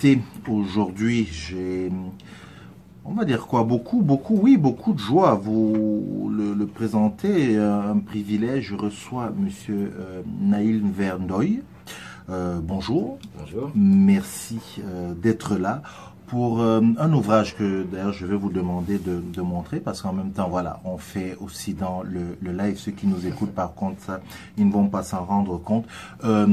invité 0.00 0.22
aujourd'hui, 0.48 1.28
j'ai, 1.30 1.90
on 3.04 3.12
va 3.12 3.24
dire 3.24 3.46
quoi, 3.46 3.64
beaucoup, 3.64 4.00
beaucoup, 4.00 4.38
oui, 4.40 4.56
beaucoup 4.56 4.92
de 4.94 4.98
joie 4.98 5.32
à 5.32 5.34
vous 5.34 6.30
le, 6.34 6.54
le 6.54 6.66
présenter. 6.66 7.58
Un 7.58 7.98
privilège, 7.98 8.68
je 8.68 8.76
reçois 8.76 9.30
Monsieur 9.36 9.92
euh, 9.98 10.22
Naïl 10.40 10.82
Vernoy. 10.84 11.62
Euh, 12.30 12.60
bonjour. 12.62 13.18
Bonjour. 13.38 13.70
Merci 13.74 14.60
euh, 14.78 15.12
d'être 15.14 15.56
là 15.56 15.82
pour 16.30 16.60
euh, 16.60 16.80
un 16.98 17.12
ouvrage 17.12 17.56
que 17.56 17.82
d'ailleurs 17.82 18.12
je 18.12 18.24
vais 18.24 18.36
vous 18.36 18.50
demander 18.50 18.98
de, 18.98 19.20
de 19.20 19.40
montrer 19.42 19.80
parce 19.80 20.00
qu'en 20.00 20.12
même 20.12 20.30
temps 20.30 20.48
voilà 20.48 20.80
on 20.84 20.96
fait 20.96 21.36
aussi 21.40 21.74
dans 21.74 22.02
le, 22.04 22.38
le 22.40 22.52
live 22.52 22.78
ceux 22.78 22.92
qui 22.92 23.08
nous 23.08 23.26
écoutent 23.26 23.54
par 23.54 23.74
contre 23.74 24.00
ça 24.00 24.20
ils 24.56 24.66
ne 24.66 24.72
vont 24.72 24.86
pas 24.88 25.02
s'en 25.02 25.24
rendre 25.24 25.58
compte 25.58 25.86
Euh, 26.24 26.46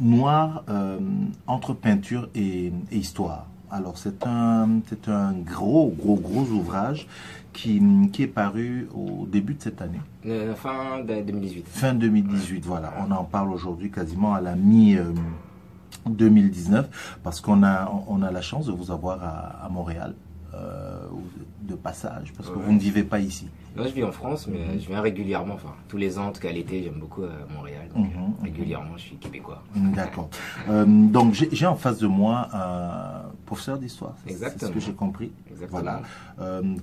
noir 0.00 0.62
euh, 0.68 0.98
entre 1.46 1.72
peinture 1.74 2.28
et, 2.34 2.72
et 2.92 2.96
histoire 2.96 3.46
alors 3.70 3.98
c'est 3.98 4.24
un 4.26 4.68
c'est 4.88 5.08
un 5.08 5.32
gros 5.32 5.92
gros 5.98 6.16
gros 6.16 6.44
ouvrage 6.60 7.08
qui, 7.52 7.80
qui 8.12 8.22
est 8.22 8.28
paru 8.42 8.88
au 8.94 9.26
début 9.26 9.54
de 9.54 9.62
cette 9.62 9.80
année 9.82 10.00
fin 10.56 11.00
de 11.04 11.20
2018. 11.22 11.64
fin 11.68 11.94
2018. 11.94 12.64
Voilà, 12.66 12.92
on 13.06 13.10
en 13.12 13.24
parle 13.24 13.50
aujourd'hui 13.52 13.90
quasiment 13.90 14.34
à 14.34 14.40
la 14.40 14.54
mi 14.56 14.96
euh, 14.96 15.04
2019 16.06 17.18
parce 17.22 17.40
qu'on 17.40 17.62
a 17.62 17.90
on 18.08 18.22
a 18.22 18.30
la 18.30 18.42
chance 18.42 18.66
de 18.66 18.72
vous 18.72 18.90
avoir 18.90 19.22
à, 19.22 19.64
à 19.64 19.68
Montréal 19.68 20.14
euh, 20.54 21.00
de 21.62 21.74
passage 21.74 22.32
parce 22.36 22.48
que 22.48 22.54
Ouais. 22.56 22.62
vous 22.64 22.72
ne 22.72 22.78
vivez 22.78 23.02
pas 23.02 23.18
ici. 23.18 23.48
Moi, 23.76 23.88
je 23.88 23.92
vis 23.92 24.04
en 24.04 24.12
France, 24.12 24.46
mais 24.46 24.78
je 24.78 24.86
viens 24.86 25.00
régulièrement. 25.00 25.54
Enfin, 25.54 25.74
tous 25.88 25.96
les 25.96 26.16
ans, 26.16 26.26
en 26.28 26.30
tout 26.32 26.40
cas 26.40 26.52
l'été, 26.52 26.84
j'aime 26.84 27.00
beaucoup 27.00 27.22
euh, 27.24 27.32
Montréal. 27.52 27.88
Donc, 27.92 28.04
Mhm. 28.06 28.12
euh, 28.22 28.42
régulièrement, 28.44 28.96
je 28.96 29.02
suis 29.02 29.16
québécois. 29.16 29.64
D'accord. 29.74 30.28
Donc 30.86 31.34
j'ai 31.34 31.66
en 31.66 31.74
face 31.74 31.98
de 31.98 32.06
moi 32.06 32.48
un 32.52 33.32
professeur 33.46 33.78
d'histoire. 33.78 34.14
C'est- 34.28 34.58
ce 34.58 34.66
que 34.70 34.78
j'ai 34.78 34.92
compris. 34.92 35.32
Exactement. 35.50 35.80
Voilà. 35.80 36.02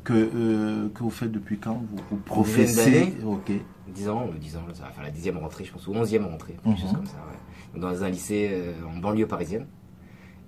Que 0.03 0.89
que 0.93 0.99
vous 1.03 1.09
faites 1.09 1.31
depuis 1.31 1.57
quand 1.57 1.81
vous, 2.09 2.17
professez? 2.17 3.13
Ok. 3.25 3.51
10 3.87 4.07
ans, 4.09 4.23
euh, 4.27 4.37
10 4.39 4.55
ans, 4.57 4.61
ça 4.73 4.83
va 4.83 4.89
faire 4.91 5.03
la 5.03 5.09
dixième 5.11 5.37
rentrée, 5.37 5.65
je 5.65 5.71
pense, 5.73 5.85
ou 5.87 5.93
onzième 5.93 6.25
rentrée, 6.25 6.53
quelque 6.53 6.69
Mhm. 6.69 6.77
chose 6.77 6.93
comme 6.93 7.05
ça. 7.05 7.17
ouais. 7.29 7.37
Dans 7.75 8.03
un 8.03 8.09
lycée 8.09 8.49
euh, 8.51 8.73
en 8.85 8.97
banlieue 8.99 9.27
parisienne. 9.27 9.65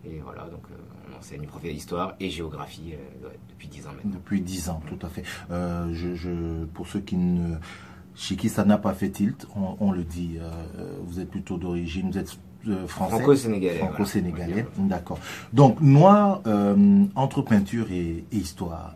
Et 0.06 0.20
voilà, 0.24 0.44
donc 0.44 0.64
euh, 0.72 0.76
on 1.14 1.18
enseigne 1.20 1.46
prof 1.46 1.62
d'histoire 1.62 2.16
et 2.20 2.30
géographie 2.30 2.94
euh, 2.94 3.28
depuis 3.50 3.68
10 3.70 3.88
ans 3.88 3.92
maintenant. 3.96 4.12
Depuis 4.14 4.42
dix 4.42 4.70
ans, 4.70 4.82
tout 4.88 5.00
à 5.06 5.10
fait. 5.10 5.24
Je, 5.50 6.16
je, 6.16 6.66
pour 6.74 6.88
ceux 6.88 7.00
qui 7.00 7.16
ne, 7.16 7.56
chez 8.16 8.36
qui 8.36 8.50
ça 8.50 8.66
n'a 8.66 8.78
pas 8.78 8.94
fait 8.94 9.10
tilt, 9.10 9.48
on, 9.56 9.78
on 9.80 9.92
le 9.92 10.04
dit. 10.04 10.38
euh, 10.40 10.52
vous 11.06 11.20
êtes 11.22 11.30
plutôt 11.30 11.58
d'origine, 11.58 12.12
vous 12.12 12.18
êtes 12.18 12.38
euh, 12.68 12.86
français. 12.88 13.16
Franco-sénégalais. 13.16 13.80
Franco-sénégalais, 13.80 14.66
d'accord. 14.80 15.20
Donc 15.54 15.80
noir 15.82 16.42
euh, 16.48 17.06
entre 17.16 17.42
peinture 17.42 17.90
et, 17.92 18.26
et 18.32 18.36
histoire. 18.36 18.96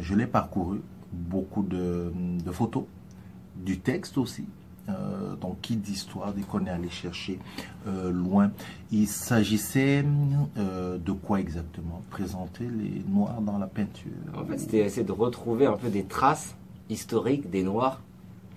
Je 0.00 0.14
l'ai 0.14 0.26
parcouru, 0.26 0.80
beaucoup 1.12 1.62
de, 1.62 2.12
de 2.44 2.50
photos, 2.52 2.84
du 3.56 3.78
texte 3.80 4.18
aussi. 4.18 4.44
Euh, 4.90 5.36
donc 5.36 5.60
qui 5.60 5.76
d'histoire, 5.76 6.32
dès 6.32 6.42
qu'on 6.42 6.66
est 6.66 6.70
allé 6.70 6.90
chercher 6.90 7.38
euh, 7.86 8.10
loin. 8.10 8.50
Il 8.92 9.06
s'agissait 9.08 10.04
euh, 10.56 10.98
de 10.98 11.12
quoi 11.12 11.40
exactement? 11.40 12.02
Présenter 12.10 12.64
les 12.64 13.02
noirs 13.08 13.40
dans 13.40 13.58
la 13.58 13.66
peinture. 13.66 14.10
En 14.36 14.44
fait, 14.44 14.58
c'était 14.58 14.78
essayer 14.78 15.06
de 15.06 15.12
retrouver 15.12 15.66
un 15.66 15.76
peu 15.76 15.88
des 15.88 16.04
traces 16.04 16.56
historiques 16.88 17.48
des 17.50 17.62
Noirs 17.62 18.00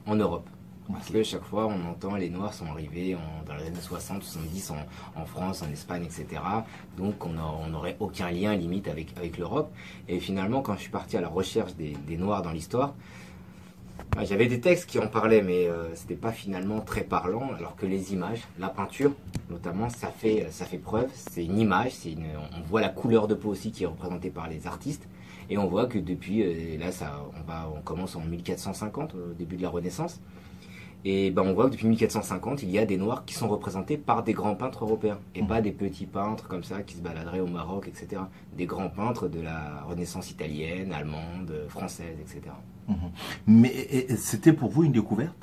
en 0.05 0.15
Europe. 0.15 0.47
Parce 0.91 1.09
que 1.09 1.23
chaque 1.23 1.43
fois, 1.43 1.67
on 1.67 1.89
entend 1.89 2.15
les 2.15 2.29
Noirs 2.29 2.53
sont 2.53 2.65
arrivés 2.65 3.15
dans 3.47 3.55
les 3.55 3.67
années 3.67 3.75
60, 3.79 4.21
70 4.21 4.73
en, 5.15 5.25
France, 5.25 5.61
en 5.61 5.71
Espagne, 5.71 6.03
etc. 6.03 6.41
Donc, 6.97 7.25
on 7.25 7.69
n'aurait 7.69 7.95
aucun 8.01 8.29
lien 8.31 8.53
limite 8.53 8.89
avec, 8.89 9.15
avec 9.17 9.37
l'Europe. 9.37 9.71
Et 10.09 10.19
finalement, 10.19 10.61
quand 10.61 10.75
je 10.75 10.81
suis 10.81 10.91
parti 10.91 11.15
à 11.15 11.21
la 11.21 11.29
recherche 11.29 11.73
des, 11.75 12.17
Noirs 12.17 12.41
dans 12.41 12.51
l'histoire, 12.51 12.95
j'avais 14.21 14.47
des 14.47 14.59
textes 14.59 14.89
qui 14.89 14.99
en 14.99 15.07
parlaient, 15.07 15.41
mais 15.41 15.67
euh, 15.67 15.93
c'était 15.95 16.15
pas 16.15 16.31
finalement 16.31 16.81
très 16.81 17.01
parlant. 17.03 17.51
Alors 17.57 17.75
que 17.75 17.85
les 17.85 18.13
images, 18.13 18.41
la 18.59 18.69
peinture, 18.69 19.11
notamment, 19.49 19.89
ça 19.89 20.07
fait, 20.07 20.47
ça 20.51 20.65
fait 20.65 20.77
preuve. 20.77 21.09
C'est 21.13 21.43
une 21.43 21.57
image, 21.57 21.93
une, 22.05 22.25
on 22.57 22.61
voit 22.61 22.81
la 22.81 22.89
couleur 22.89 23.27
de 23.27 23.33
peau 23.33 23.49
aussi 23.49 23.71
qui 23.71 23.83
est 23.83 23.87
représentée 23.87 24.29
par 24.29 24.49
les 24.49 24.67
artistes. 24.67 25.07
Et 25.49 25.57
on 25.57 25.67
voit 25.67 25.87
que 25.87 25.97
depuis, 25.97 26.43
euh, 26.43 26.77
là, 26.77 26.91
ça, 26.91 27.25
on, 27.37 27.51
va, 27.51 27.69
on 27.75 27.81
commence 27.81 28.15
en 28.15 28.21
1450, 28.21 29.15
au 29.15 29.33
début 29.33 29.57
de 29.57 29.61
la 29.63 29.69
Renaissance. 29.69 30.21
Et 31.05 31.31
ben, 31.31 31.41
on 31.43 31.53
voit 31.53 31.65
que 31.65 31.71
depuis 31.71 31.87
1450, 31.87 32.63
il 32.63 32.71
y 32.71 32.79
a 32.79 32.85
des 32.85 32.97
Noirs 32.97 33.25
qui 33.25 33.33
sont 33.33 33.49
représentés 33.49 33.97
par 33.97 34.23
des 34.23 34.33
grands 34.33 34.55
peintres 34.55 34.85
européens. 34.85 35.19
Et 35.35 35.41
Mhm. 35.41 35.47
pas 35.47 35.61
des 35.61 35.71
petits 35.71 36.05
peintres 36.05 36.47
comme 36.47 36.63
ça 36.63 36.81
qui 36.81 36.95
se 36.95 37.01
baladeraient 37.01 37.41
au 37.41 37.47
Maroc, 37.47 37.87
etc. 37.89 38.21
Des 38.57 38.65
grands 38.65 38.89
peintres 38.89 39.27
de 39.27 39.41
la 39.41 39.81
Renaissance 39.87 40.31
italienne, 40.31 40.93
allemande, 40.93 41.51
française, 41.67 42.17
etc. 42.21 42.53
Mhm. 42.87 42.95
Mais 43.47 44.07
c'était 44.17 44.53
pour 44.53 44.69
vous 44.69 44.83
une 44.85 44.93
découverte? 44.93 45.35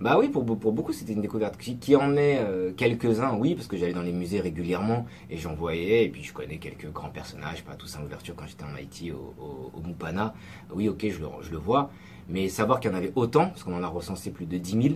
Bah 0.00 0.16
oui, 0.18 0.28
pour, 0.28 0.44
pour 0.44 0.72
beaucoup, 0.72 0.92
c'était 0.92 1.12
une 1.12 1.20
découverte. 1.20 1.56
Qui, 1.56 1.76
qui 1.76 1.94
en 1.94 2.16
est 2.16 2.38
euh, 2.40 2.72
quelques-uns, 2.76 3.36
oui, 3.36 3.54
parce 3.54 3.68
que 3.68 3.76
j'allais 3.76 3.92
dans 3.92 4.02
les 4.02 4.10
musées 4.10 4.40
régulièrement 4.40 5.06
et 5.30 5.36
j'en 5.36 5.54
voyais. 5.54 6.04
Et 6.06 6.08
puis 6.08 6.24
je 6.24 6.32
connais 6.32 6.56
quelques 6.58 6.90
grands 6.90 7.10
personnages, 7.10 7.62
pas 7.62 7.74
tous 7.76 7.94
en 7.96 8.02
ouverture 8.02 8.34
quand 8.34 8.46
j'étais 8.48 8.64
en 8.64 8.74
Haïti, 8.74 9.12
au, 9.12 9.32
au, 9.40 9.70
au 9.78 9.86
Mupana. 9.86 10.34
Oui, 10.74 10.88
ok, 10.88 11.06
je 11.08 11.20
le, 11.20 11.26
je 11.42 11.52
le 11.52 11.58
vois. 11.58 11.90
Mais 12.28 12.48
savoir 12.48 12.80
qu'il 12.80 12.90
y 12.90 12.94
en 12.94 12.96
avait 12.96 13.12
autant, 13.16 13.48
parce 13.48 13.62
qu'on 13.64 13.74
en 13.74 13.82
a 13.82 13.88
recensé 13.88 14.30
plus 14.30 14.46
de 14.46 14.58
10 14.58 14.82
000, 14.82 14.94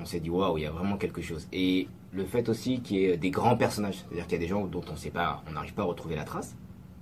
on 0.00 0.04
s'est 0.04 0.20
dit, 0.20 0.30
waouh, 0.30 0.58
il 0.58 0.62
y 0.62 0.66
a 0.66 0.70
vraiment 0.70 0.96
quelque 0.96 1.22
chose. 1.22 1.48
Et 1.52 1.88
le 2.12 2.24
fait 2.24 2.48
aussi 2.48 2.80
qu'il 2.80 2.96
y 2.98 3.04
ait 3.06 3.16
des 3.16 3.30
grands 3.30 3.56
personnages, 3.56 3.96
c'est-à-dire 3.98 4.24
qu'il 4.26 4.34
y 4.34 4.40
a 4.42 4.44
des 4.44 4.48
gens 4.48 4.66
dont 4.66 4.82
on 4.90 4.96
sait 4.96 5.10
pas, 5.10 5.42
on 5.48 5.52
n'arrive 5.52 5.74
pas 5.74 5.82
à 5.82 5.86
retrouver 5.86 6.16
la 6.16 6.24
trace. 6.24 6.56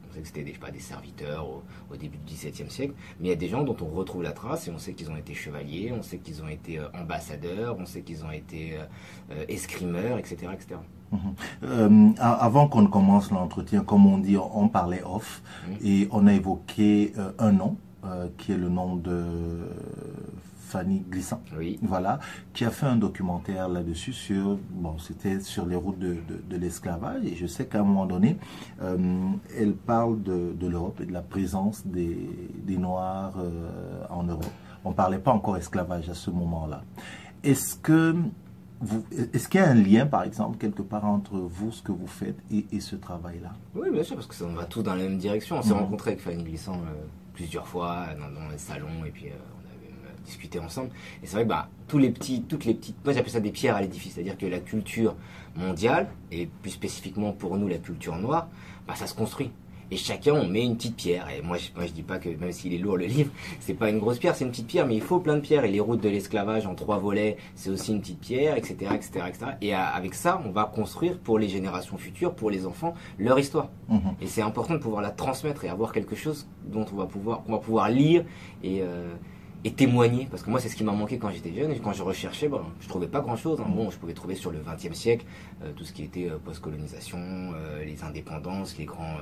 On 0.08 0.12
sait 0.14 0.20
que 0.22 0.26
c'était 0.26 0.42
des, 0.42 0.52
pas, 0.52 0.72
des 0.72 0.80
serviteurs 0.80 1.48
au, 1.48 1.62
au 1.92 1.96
début 1.96 2.18
du 2.18 2.34
XVIIe 2.34 2.68
siècle, 2.68 2.94
mais 3.20 3.28
il 3.28 3.30
y 3.30 3.32
a 3.32 3.36
des 3.36 3.48
gens 3.48 3.62
dont 3.62 3.76
on 3.80 3.86
retrouve 3.96 4.24
la 4.24 4.32
trace 4.32 4.66
et 4.66 4.72
on 4.72 4.78
sait 4.78 4.92
qu'ils 4.92 5.08
ont 5.10 5.16
été 5.16 5.34
chevaliers, 5.34 5.92
on 5.96 6.02
sait 6.02 6.18
qu'ils 6.18 6.42
ont 6.42 6.48
été 6.48 6.80
euh, 6.80 6.88
ambassadeurs, 7.00 7.76
on 7.78 7.86
sait 7.86 8.02
qu'ils 8.02 8.24
ont 8.24 8.30
été 8.32 8.76
euh, 8.76 8.84
euh, 9.32 9.44
escrimeurs, 9.48 10.18
etc., 10.18 10.48
etc. 10.52 10.80
Euh, 11.64 12.10
a- 12.18 12.44
avant 12.44 12.66
qu'on 12.68 12.82
ne 12.82 12.88
commence 12.88 13.30
l'entretien, 13.30 13.82
comme 13.84 14.06
on 14.06 14.18
dit, 14.18 14.36
on, 14.36 14.68
parlait 14.68 15.02
off 15.04 15.42
Mhm. 15.68 15.76
et 15.84 16.08
on 16.10 16.26
a 16.26 16.34
évoqué 16.34 17.12
euh, 17.16 17.30
un 17.38 17.52
nom 17.52 17.76
euh, 18.04 18.28
qui 18.38 18.52
est 18.52 18.56
le 18.56 18.68
nom 18.68 18.96
de 18.96 19.24
Fanny 20.68 21.00
Glissant. 21.10 21.40
Oui. 21.58 21.78
Voilà, 21.82 22.20
qui 22.52 22.64
a 22.64 22.70
fait 22.70 22.86
un 22.86 22.96
documentaire 22.96 23.68
là-dessus 23.68 24.12
sur, 24.12 24.56
bon, 24.70 24.98
c'était 24.98 25.40
sur 25.40 25.66
les 25.66 25.74
routes 25.76 25.98
de, 25.98 26.14
de, 26.28 26.40
de 26.48 26.56
l'esclavage 26.56 27.24
et 27.24 27.34
je 27.34 27.46
sais 27.46 27.66
qu'à 27.66 27.80
un 27.80 27.84
moment 27.84 28.06
donné, 28.06 28.36
euh, 28.80 28.96
elle 29.58 29.74
parle 29.74 30.22
de, 30.22 30.52
de 30.58 30.66
l'Europe 30.68 31.00
et 31.00 31.06
de 31.06 31.12
la 31.12 31.22
présence 31.22 31.84
des, 31.86 32.28
des 32.64 32.76
Noirs 32.78 33.34
euh, 33.38 34.04
en 34.10 34.22
Europe. 34.22 34.44
On 34.84 34.92
parlait 34.92 35.18
pas 35.18 35.32
encore 35.32 35.56
esclavage 35.56 36.08
à 36.08 36.14
ce 36.14 36.30
moment-là. 36.30 36.84
Est-ce 37.42 37.74
que 37.76 38.14
est-ce 39.34 39.46
qu'il 39.50 39.60
y 39.60 39.62
a 39.62 39.68
un 39.68 39.74
lien, 39.74 40.06
par 40.06 40.22
exemple, 40.22 40.56
quelque 40.56 40.80
part 40.80 41.04
entre 41.04 41.36
vous, 41.36 41.70
ce 41.70 41.82
que 41.82 41.92
vous 41.92 42.06
faites 42.06 42.38
et, 42.50 42.64
et 42.72 42.80
ce 42.80 42.96
travail-là? 42.96 43.52
Oui, 43.74 43.90
bien 43.92 44.02
sûr, 44.02 44.14
parce 44.16 44.26
que 44.26 44.34
ça, 44.34 44.46
on 44.46 44.54
va 44.54 44.64
tous 44.64 44.82
dans 44.82 44.94
la 44.94 45.02
même 45.02 45.18
direction. 45.18 45.58
On 45.58 45.62
s'est 45.62 45.74
Mhm. 45.74 45.80
rencontrés 45.80 46.12
avec 46.12 46.22
Fanny 46.22 46.42
Glissant 46.44 46.76
euh, 46.76 47.04
plusieurs 47.40 47.66
fois 47.66 48.08
dans, 48.18 48.28
dans 48.38 48.50
les 48.50 48.58
salons 48.58 49.02
et 49.06 49.10
puis 49.10 49.28
euh, 49.28 49.30
on 49.56 49.66
avait 49.70 49.90
même 49.90 50.04
euh, 50.04 50.24
discuté 50.26 50.58
ensemble. 50.58 50.90
Et 51.22 51.26
c'est 51.26 51.36
vrai 51.36 51.44
que 51.44 51.48
bah, 51.48 51.70
tous 51.88 51.96
les 51.96 52.10
petits, 52.10 52.42
toutes 52.42 52.66
les 52.66 52.74
petites, 52.74 53.02
moi 53.02 53.14
j'appelle 53.14 53.32
ça 53.32 53.40
des 53.40 53.50
pierres 53.50 53.76
à 53.76 53.80
l'édifice, 53.80 54.12
c'est-à-dire 54.14 54.36
que 54.36 54.44
la 54.44 54.60
culture 54.60 55.16
mondiale 55.56 56.08
et 56.30 56.50
plus 56.60 56.70
spécifiquement 56.70 57.32
pour 57.32 57.56
nous 57.56 57.66
la 57.66 57.78
culture 57.78 58.16
noire, 58.16 58.48
bah, 58.86 58.94
ça 58.94 59.06
se 59.06 59.14
construit. 59.14 59.50
Et 59.92 59.96
chacun, 59.96 60.34
on 60.34 60.46
met 60.46 60.64
une 60.64 60.76
petite 60.76 60.96
pierre. 60.96 61.26
Et 61.36 61.42
moi, 61.42 61.56
je, 61.56 61.68
moi, 61.74 61.84
je 61.86 61.92
dis 61.92 62.02
pas 62.02 62.18
que, 62.18 62.28
même 62.28 62.52
s'il 62.52 62.72
est 62.72 62.78
lourd 62.78 62.96
le 62.96 63.06
livre, 63.06 63.30
c'est 63.60 63.74
pas 63.74 63.90
une 63.90 63.98
grosse 63.98 64.18
pierre, 64.18 64.36
c'est 64.36 64.44
une 64.44 64.50
petite 64.50 64.68
pierre, 64.68 64.86
mais 64.86 64.94
il 64.94 65.02
faut 65.02 65.18
plein 65.18 65.34
de 65.36 65.40
pierres. 65.40 65.64
Et 65.64 65.70
les 65.70 65.80
routes 65.80 66.00
de 66.00 66.08
l'esclavage 66.08 66.66
en 66.66 66.74
trois 66.74 66.98
volets, 66.98 67.36
c'est 67.54 67.70
aussi 67.70 67.92
une 67.92 68.00
petite 68.00 68.20
pierre, 68.20 68.56
etc., 68.56 68.74
etc., 68.94 69.10
etc. 69.28 69.46
Et 69.60 69.74
à- 69.74 69.86
avec 69.88 70.14
ça, 70.14 70.40
on 70.46 70.50
va 70.50 70.64
construire 70.72 71.18
pour 71.18 71.38
les 71.38 71.48
générations 71.48 71.96
futures, 71.98 72.34
pour 72.34 72.50
les 72.50 72.66
enfants, 72.66 72.94
leur 73.18 73.38
histoire. 73.38 73.68
Mhm. 73.88 74.00
Et 74.20 74.26
c'est 74.26 74.42
important 74.42 74.74
de 74.74 74.78
pouvoir 74.78 75.02
la 75.02 75.10
transmettre 75.10 75.64
et 75.64 75.68
avoir 75.68 75.92
quelque 75.92 76.14
chose 76.14 76.46
dont 76.64 76.86
on 76.92 76.96
va 76.96 77.06
pouvoir, 77.06 77.42
qu'on 77.42 77.52
va 77.52 77.58
pouvoir 77.58 77.88
lire 77.88 78.24
et, 78.62 78.82
euh, 78.82 79.12
et 79.64 79.72
témoigner. 79.72 80.26
Parce 80.30 80.42
que 80.42 80.50
moi, 80.50 80.60
c'est 80.60 80.68
ce 80.68 80.76
qui 80.76 80.84
m'a 80.84 80.92
manqué 80.92 81.18
quand 81.18 81.30
j'étais 81.30 81.52
jeune. 81.52 81.72
Et 81.72 81.78
quand 81.80 81.92
je 81.92 82.02
recherchais, 82.02 82.48
bon, 82.48 82.60
je 82.80 82.88
trouvais 82.88 83.08
pas 83.08 83.20
grand 83.20 83.36
chose. 83.36 83.58
Bon, 83.68 83.90
je 83.90 83.98
pouvais 83.98 84.14
trouver 84.14 84.34
sur 84.36 84.50
le 84.52 84.60
XXe 84.60 84.96
siècle 84.96 85.26
euh, 85.64 85.72
tout 85.76 85.84
ce 85.84 85.92
qui 85.92 86.02
était 86.04 86.30
euh, 86.30 86.38
post-colonisation, 86.42 87.18
euh, 87.18 87.84
les 87.84 88.02
indépendances, 88.04 88.78
les 88.78 88.84
grands 88.86 89.16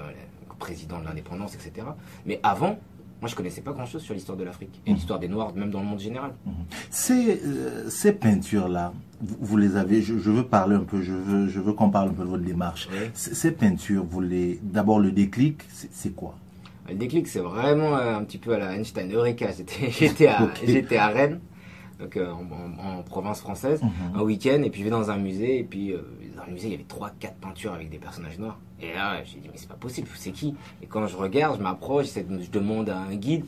présidents 0.58 1.00
de 1.00 1.04
l'indépendance, 1.04 1.54
etc. 1.54 1.86
Mais 2.26 2.40
avant, 2.42 2.78
Moi, 3.20 3.28
je 3.28 3.34
connaissais 3.34 3.62
pas 3.62 3.72
grand-chose 3.72 4.02
sur 4.02 4.14
l'histoire 4.14 4.38
de 4.38 4.44
l'Afrique 4.44 4.80
et 4.86 4.92
l'histoire 4.92 5.18
des 5.18 5.26
Noirs, 5.26 5.52
même 5.56 5.70
dans 5.72 5.80
le 5.80 5.86
monde 5.86 5.98
général. 5.98 6.34
Ces, 6.88 7.40
euh, 7.44 7.90
ces 7.90 8.12
peintures-là, 8.12 8.92
vous, 9.20 9.36
vous 9.40 9.56
les 9.56 9.74
avez, 9.76 10.02
je, 10.02 10.18
je 10.18 10.30
veux 10.30 10.44
parler 10.46 10.76
un 10.76 10.84
peu, 10.84 11.02
je 11.02 11.14
veux, 11.14 11.48
je 11.48 11.58
veux 11.58 11.72
qu'on 11.72 11.90
parle 11.90 12.10
un 12.10 12.12
peu 12.12 12.22
de 12.22 12.28
votre 12.28 12.44
démarche. 12.44 12.88
Ces 13.14 13.50
peintures, 13.50 14.04
vous 14.08 14.20
les, 14.20 14.60
d'abord 14.62 15.00
le 15.00 15.10
déclic, 15.10 15.62
c'est 15.90 16.14
quoi? 16.14 16.36
Le 16.88 16.94
déclic, 16.94 17.26
c'est 17.26 17.40
vraiment 17.40 17.96
euh, 17.96 18.18
un 18.18 18.22
petit 18.22 18.38
peu 18.38 18.54
à 18.54 18.58
la 18.58 18.76
Einstein 18.76 19.12
Eureka. 19.12 19.48
J'étais, 19.90 20.28
à, 20.28 20.38
à 21.00 21.08
Rennes, 21.08 21.40
donc 22.00 22.16
euh, 22.16 22.30
en, 22.30 22.44
en- 22.52 22.98
en 22.98 23.02
province 23.02 23.40
française, 23.40 23.82
Mhm. 23.82 24.16
un 24.16 24.22
week-end, 24.22 24.62
et 24.62 24.70
puis 24.70 24.80
je 24.80 24.84
vais 24.84 24.90
dans 24.90 25.10
un 25.10 25.16
musée, 25.18 25.58
et 25.58 25.64
puis 25.64 25.92
euh, 25.92 25.98
dans 26.36 26.44
le 26.46 26.52
musée, 26.52 26.68
il 26.68 26.72
y 26.72 26.74
avait 26.74 26.84
trois, 26.84 27.10
quatre 27.18 27.36
peintures 27.36 27.72
avec 27.72 27.90
des 27.90 27.98
personnages 27.98 28.38
noirs. 28.38 28.58
Et 28.80 28.92
là, 28.92 29.22
j'ai 29.24 29.38
dit, 29.40 29.48
mais 29.50 29.56
c'est 29.56 29.68
pas 29.68 29.74
possible, 29.74 30.08
c'est 30.14 30.30
qui? 30.30 30.54
Et 30.82 30.86
quand 30.86 31.06
je 31.06 31.16
regarde, 31.16 31.58
je 31.58 31.62
m'approche, 31.62 32.06
je 32.14 32.50
demande 32.50 32.88
à 32.90 32.98
un 33.00 33.14
guide. 33.16 33.44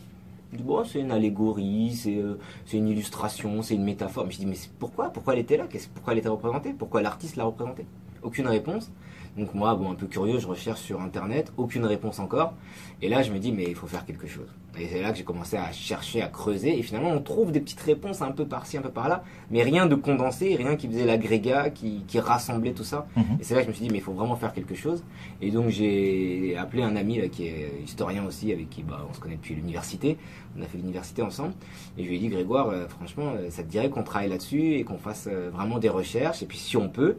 Il 0.53 0.59
dit, 0.59 0.65
bon, 0.65 0.83
c'est 0.85 0.99
une 1.01 1.13
allégorie, 1.13 1.95
c'est 1.95 2.17
euh, 2.17 2.37
une 2.73 2.89
illustration, 2.89 3.63
c'est 3.63 3.77
une 3.77 3.85
métaphore. 3.85 4.25
Mais 4.27 4.33
je 4.33 4.39
dis, 4.39 4.47
mais 4.47 4.57
pourquoi? 4.81 5.11
Pourquoi 5.11 5.35
elle 5.35 5.39
était 5.41 5.57
là? 5.57 5.67
Pourquoi 5.95 6.13
elle 6.13 6.19
était 6.19 6.29
représentée? 6.29 6.73
Pourquoi 6.77 7.03
l'artiste 7.03 7.37
l'a 7.37 7.45
représentée? 7.45 7.87
Aucune 8.25 8.49
réponse. 8.49 8.91
Donc 9.37 9.55
moi, 9.55 9.75
bon, 9.75 9.91
un 9.91 9.95
peu 9.95 10.07
curieux, 10.07 10.39
je 10.39 10.47
recherche 10.47 10.81
sur 10.81 11.01
Internet, 11.01 11.53
aucune 11.57 11.85
réponse 11.85 12.19
encore. 12.19 12.55
Et 13.03 13.09
là, 13.09 13.23
je 13.23 13.33
me 13.33 13.39
dis, 13.39 13.53
mais 13.53 13.65
il 13.65 13.75
faut 13.75 13.87
faire 13.87 14.05
quelque 14.05 14.27
chose. 14.27 14.49
Et 14.79 14.87
c'est 14.87 15.03
là 15.03 15.11
que 15.11 15.19
j'ai 15.19 15.25
commencé 15.25 15.57
à 15.57 15.73
chercher, 15.73 16.23
à 16.23 16.29
creuser. 16.29 16.79
Et 16.79 16.83
finalement, 16.83 17.11
on 17.11 17.21
trouve 17.21 17.51
des 17.51 17.61
petites 17.61 17.81
réponses 17.81 18.23
un 18.23 18.31
peu 18.31 18.47
par-ci, 18.47 18.77
un 18.77 18.83
peu 18.83 18.91
par-là. 18.91 19.25
Mais 19.51 19.63
rien 19.63 19.87
de 19.87 19.95
condensé, 19.95 20.55
rien 20.57 20.77
qui 20.77 20.87
faisait 20.89 21.05
l'agrégat, 21.05 21.71
qui, 21.71 22.05
qui 22.07 22.21
rassemblait 22.21 22.73
tout 22.73 22.85
ça. 22.85 23.07
Mhm. 23.17 23.25
Et 23.41 23.45
c'est 23.45 23.55
là 23.55 23.61
que 23.61 23.67
je 23.67 23.71
me 23.71 23.75
suis 23.75 23.85
dit, 23.85 23.91
mais 23.91 23.99
il 23.99 24.03
faut 24.03 24.13
vraiment 24.13 24.37
faire 24.37 24.53
quelque 24.53 24.75
chose. 24.75 25.03
Et 25.41 25.51
donc, 25.51 25.69
j'ai 25.69 26.57
appelé 26.57 26.83
un 26.83 26.97
ami 26.97 27.19
là, 27.21 27.29
qui 27.29 27.47
est 27.47 27.83
historien 27.85 28.25
aussi, 28.25 28.53
avec 28.53 28.69
qui 28.71 28.83
bah, 28.83 29.07
on 29.09 29.13
se 29.13 29.21
connaît 29.21 29.37
depuis 29.37 29.55
l'université. 29.55 30.19
On 30.59 30.63
a 30.63 30.67
fait 30.67 30.79
l'université 30.79 31.23
ensemble. 31.23 31.55
Et 31.97 32.05
je 32.05 32.09
lui 32.09 32.17
ai 32.17 32.19
dit, 32.19 32.29
Grégoire, 32.29 32.69
euh, 32.69 32.87
franchement, 32.89 33.33
euh, 33.37 33.51
ça 33.51 33.63
te 33.63 33.69
dirait 33.69 33.91
qu'on 33.91 34.03
travaille 34.03 34.29
là-dessus 34.29 34.75
et 34.75 34.85
qu'on 34.85 34.99
fasse 34.99 35.29
euh, 35.31 35.51
vraiment 35.53 35.79
des 35.79 35.89
recherches? 35.89 36.43
Et 36.43 36.47
puis, 36.47 36.59
si 36.59 36.77
on 36.77 36.89
peut, 36.89 37.17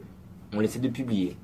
on 0.54 0.60
essaie 0.60 0.78
de 0.78 0.88
publier. 0.88 1.36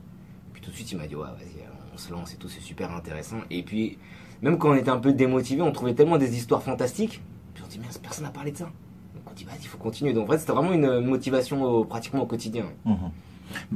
Tout 0.69 0.73
de 0.73 0.77
suite, 0.77 0.93
il 0.93 0.99
m'a 0.99 1.07
dit, 1.07 1.17
ouais, 1.17 1.25
vas-y, 1.25 1.63
euh, 1.63 1.95
on 1.95 1.97
se 1.97 2.13
lance 2.13 2.35
et 2.35 2.37
tout, 2.37 2.51
c'est 2.51 2.61
super 2.61 2.93
intéressant. 2.93 3.39
Et 3.49 3.63
puis, 3.63 3.97
même 4.43 4.59
quand 4.59 4.69
on 4.69 4.75
était 4.75 4.91
un 4.91 4.99
peu 4.99 5.15
démotivé, 5.15 5.63
on 5.63 5.73
trouvait 5.73 5.95
tellement 5.95 6.19
des 6.19 6.37
histoires 6.37 6.63
fantastiques. 6.63 7.23
Puis 7.55 7.65
on 7.65 7.69
dit, 7.69 7.79
mais 7.79 7.87
personne 8.03 8.25
n'a 8.25 8.31
parlé 8.31 8.53
de 8.53 8.59
ça. 8.59 8.65
Donc 8.65 9.23
on 9.31 9.33
dit, 9.33 9.45
vas-y, 9.45 9.63
il 9.63 9.69
faut 9.69 9.79
continuer. 9.79 10.13
Donc 10.13 10.29
en 10.29 10.33
fait, 10.33 10.39
c'était 10.41 10.53
vraiment 10.53 10.75
une 10.75 11.01
motivation 11.01 11.87
pratiquement 11.87 12.25
au 12.25 12.27
quotidien. 12.27 12.67
Mhm. 12.85 12.97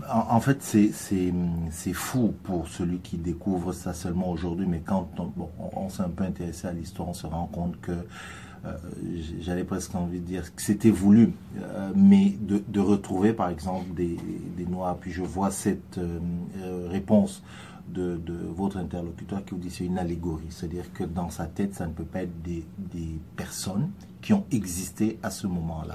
En, 0.07 0.39
fait, 0.41 0.63
c'est 0.63 1.93
fou 1.95 2.35
pour 2.43 2.69
celui 2.69 2.99
qui 2.99 3.17
découvre 3.17 3.73
ça 3.73 3.95
seulement 3.95 4.31
aujourd'hui, 4.31 4.67
mais 4.67 4.81
quand 4.81 5.09
on, 5.19 5.33
bon, 5.35 5.49
on, 5.75 5.89
s'est 5.89 6.03
un 6.03 6.11
peu 6.11 6.25
intéressé 6.25 6.67
à 6.67 6.73
l'histoire, 6.75 7.09
on 7.09 7.15
se 7.15 7.27
rend 7.27 7.47
compte 7.47 7.81
que 7.81 7.93
j'avais 9.41 9.65
presque 9.65 9.95
envie 9.95 10.21
de 10.21 10.25
dire 10.27 10.55
que 10.55 10.63
c'était 10.63 10.91
voulu, 10.91 11.33
euh, 11.59 11.91
mais 11.97 12.37
de, 12.41 12.63
de 12.69 12.81
retrouver 12.81 13.33
par 13.33 13.49
exemple 13.49 13.93
des, 13.95 14.17
des 14.57 14.67
noirs, 14.67 14.97
puis 14.99 15.11
je 15.11 15.23
vois 15.23 15.51
cette 15.51 15.99
euh, 15.99 16.19
euh, 16.59 16.89
réponse 16.89 17.43
de, 17.93 18.17
de 18.17 18.35
votre 18.35 18.77
interlocuteur 18.77 19.45
qui 19.45 19.51
vous 19.55 19.61
dit 19.61 19.71
c'est 19.71 19.85
une 19.85 19.99
allégorie, 19.99 20.47
c'est-à-dire 20.51 20.93
que 20.93 21.05
dans 21.05 21.29
sa 21.31 21.47
tête, 21.47 21.75
ça 21.75 21.87
ne 21.87 21.93
peut 21.93 22.05
pas 22.05 22.23
être 22.23 22.43
des, 22.43 22.65
des 22.79 23.19
personnes 23.37 23.91
qui 24.23 24.33
ont 24.33 24.45
existé 24.53 25.19
à 25.25 25.31
ce 25.31 25.49
moment-là. 25.49 25.95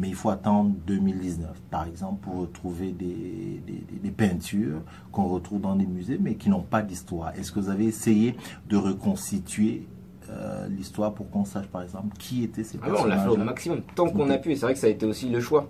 Mais 0.00 0.08
il 0.08 0.14
faut 0.16 0.30
attendre 0.30 0.74
2019, 0.88 1.48
par 1.70 1.86
exemple, 1.86 2.22
pour 2.24 2.38
retrouver 2.40 2.90
des, 2.90 3.62
des, 3.64 3.84
des- 3.88 4.00
des 4.02 4.10
peintures 4.10 4.80
qu'on 5.12 5.28
retrouve 5.28 5.60
dans 5.60 5.76
des 5.76 5.86
musées, 5.86 6.18
mais 6.20 6.34
qui 6.34 6.50
n'ont 6.50 6.62
pas 6.62 6.82
d'histoire. 6.82 7.32
Est-ce 7.38 7.52
que 7.52 7.60
vous 7.60 7.70
avez 7.70 7.84
essayé 7.84 8.34
de 8.68 8.76
reconstituer 8.76 9.86
euh, 10.30 10.68
l'histoire 10.68 11.14
pour 11.14 11.30
qu'on 11.30 11.44
sache, 11.44 11.66
par 11.66 11.82
exemple, 11.82 12.16
qui 12.18 12.44
étaient 12.44 12.64
ces 12.64 12.78
Ah 12.82 12.90
ouais, 12.90 12.96
on 13.00 13.04
l'a 13.04 13.16
fait 13.16 13.22
au 13.22 13.24
personnages 13.26 13.46
maximum, 13.46 13.82
tant 13.94 14.08
qu'on 14.08 14.30
a 14.30 14.38
pu. 14.38 14.52
Et 14.52 14.56
c'est 14.56 14.66
vrai 14.66 14.74
que 14.74 14.80
ça 14.80 14.86
a 14.86 14.90
été 14.90 15.06
aussi 15.06 15.28
le 15.28 15.40
choix. 15.40 15.68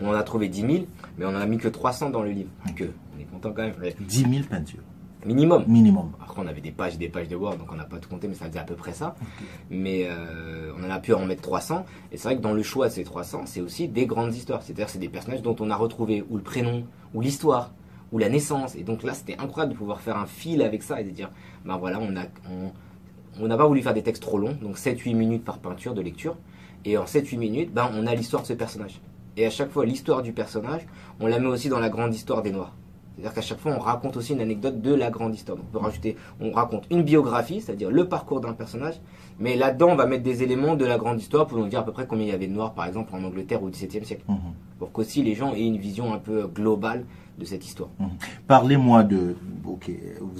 On 0.00 0.08
en 0.10 0.12
a 0.12 0.22
trouvé 0.22 0.48
10 0.48 0.60
000, 0.60 0.72
mais 1.16 1.24
on 1.24 1.30
en 1.30 1.34
a 1.36 1.46
mis 1.46 1.58
que 1.58 1.68
300 1.68 2.10
dans 2.10 2.22
le 2.22 2.30
livre. 2.30 2.50
Que, 2.76 2.84
on 2.84 3.20
est 3.20 3.24
content 3.24 3.52
quand 3.52 3.62
même. 3.62 3.74
Mais 3.80 3.96
10 4.00 4.20
000 4.20 4.32
peintures, 4.48 4.82
Minimum. 5.26 5.64
minimum. 5.66 6.12
Après, 6.22 6.40
on 6.40 6.46
avait 6.46 6.60
des 6.60 6.70
pages 6.70 6.94
et 6.94 6.98
des 6.98 7.08
pages 7.08 7.28
de 7.28 7.34
Word, 7.34 7.56
donc 7.56 7.72
on 7.72 7.74
n'a 7.74 7.84
pas 7.84 7.98
tout 7.98 8.08
compté, 8.08 8.28
mais 8.28 8.34
ça 8.34 8.46
faisait 8.46 8.60
à 8.60 8.64
peu 8.64 8.76
près 8.76 8.92
ça. 8.92 9.16
Mais 9.70 10.06
euh, 10.08 10.72
on 10.78 10.84
en 10.84 10.90
a 10.90 11.00
pu 11.00 11.12
en 11.12 11.26
mettre 11.26 11.42
300. 11.42 11.84
Et 12.12 12.16
c'est 12.16 12.28
vrai 12.28 12.36
que 12.36 12.42
dans 12.42 12.52
le 12.52 12.62
choix 12.62 12.88
de 12.88 12.92
ces 12.92 13.02
300, 13.02 13.42
c'est 13.46 13.60
aussi 13.60 13.88
des 13.88 14.06
grandes 14.06 14.34
histoires. 14.34 14.62
C'est-à-dire, 14.62 14.88
c'est 14.88 15.00
des 15.00 15.08
personnages 15.08 15.42
dont 15.42 15.56
on 15.58 15.70
a 15.70 15.76
retrouvé 15.76 16.24
ou 16.30 16.36
le 16.36 16.42
prénom, 16.42 16.84
ou 17.14 17.20
l'histoire, 17.20 17.72
ou 18.12 18.18
la 18.18 18.28
naissance. 18.28 18.76
Et 18.76 18.84
donc 18.84 19.02
là, 19.02 19.14
c'était 19.14 19.36
incroyable 19.38 19.72
de 19.72 19.78
pouvoir 19.78 20.00
faire 20.00 20.16
un 20.16 20.26
fil 20.26 20.62
avec 20.62 20.84
ça 20.84 21.00
et 21.00 21.04
de 21.04 21.10
dire, 21.10 21.30
ben 21.64 21.76
voilà, 21.76 21.98
on 22.00 22.16
a, 22.16 22.22
on, 22.48 22.70
on 23.40 23.46
n'a 23.46 23.56
pas 23.56 23.66
voulu 23.66 23.82
faire 23.82 23.94
des 23.94 24.02
textes 24.02 24.22
trop 24.22 24.38
longs, 24.38 24.56
donc 24.60 24.76
7-8 24.76 25.14
minutes 25.14 25.44
par 25.44 25.58
peinture 25.58 25.94
de 25.94 26.00
lecture. 26.00 26.36
Et 26.84 26.96
en 26.96 27.04
7-8 27.04 27.38
minutes, 27.38 27.72
ben, 27.72 27.90
on 27.94 28.06
a 28.06 28.14
l'histoire 28.14 28.42
de 28.42 28.48
ce 28.48 28.52
personnage. 28.52 29.00
Et 29.36 29.46
à 29.46 29.50
chaque 29.50 29.70
fois, 29.70 29.84
l'histoire 29.84 30.22
du 30.22 30.32
personnage, 30.32 30.82
on 31.20 31.26
la 31.26 31.38
met 31.38 31.46
aussi 31.46 31.68
dans 31.68 31.80
la 31.80 31.88
grande 31.88 32.14
histoire 32.14 32.42
des 32.42 32.50
Noirs. 32.50 32.74
C'est-à-dire 33.18 33.34
qu'à 33.34 33.40
chaque 33.40 33.58
fois, 33.58 33.72
on 33.76 33.80
raconte 33.80 34.16
aussi 34.16 34.32
une 34.32 34.40
anecdote 34.40 34.80
de 34.80 34.94
la 34.94 35.10
grande 35.10 35.34
histoire. 35.34 35.58
Donc, 35.58 35.66
on 35.70 35.72
peut 35.72 35.84
rajouter, 35.84 36.16
on 36.40 36.52
raconte 36.52 36.84
une 36.90 37.02
biographie, 37.02 37.60
c'est-à-dire 37.60 37.90
le 37.90 38.08
parcours 38.08 38.40
d'un 38.40 38.52
personnage, 38.52 39.00
mais 39.40 39.56
là-dedans, 39.56 39.88
on 39.90 39.96
va 39.96 40.06
mettre 40.06 40.22
des 40.22 40.44
éléments 40.44 40.76
de 40.76 40.84
la 40.84 40.98
grande 40.98 41.20
histoire 41.20 41.48
pour 41.48 41.58
nous 41.58 41.66
dire 41.66 41.80
à 41.80 41.84
peu 41.84 41.90
près 41.90 42.06
combien 42.06 42.26
il 42.26 42.30
y 42.30 42.32
avait 42.32 42.46
de 42.46 42.52
Noirs, 42.52 42.74
par 42.74 42.86
exemple, 42.86 43.12
en 43.14 43.24
Angleterre 43.24 43.60
au 43.62 43.68
XVIIe 43.68 44.04
siècle. 44.04 44.22
Mhm. 44.28 44.38
Pour 44.78 44.92
qu'aussi 44.92 45.24
les 45.24 45.34
gens 45.34 45.52
aient 45.52 45.66
une 45.66 45.78
vision 45.78 46.14
un 46.14 46.18
peu 46.18 46.46
globale 46.46 47.04
de 47.38 47.44
cette 47.44 47.64
histoire. 47.64 47.90
Parlez-moi 48.46 49.04
de. 49.04 49.34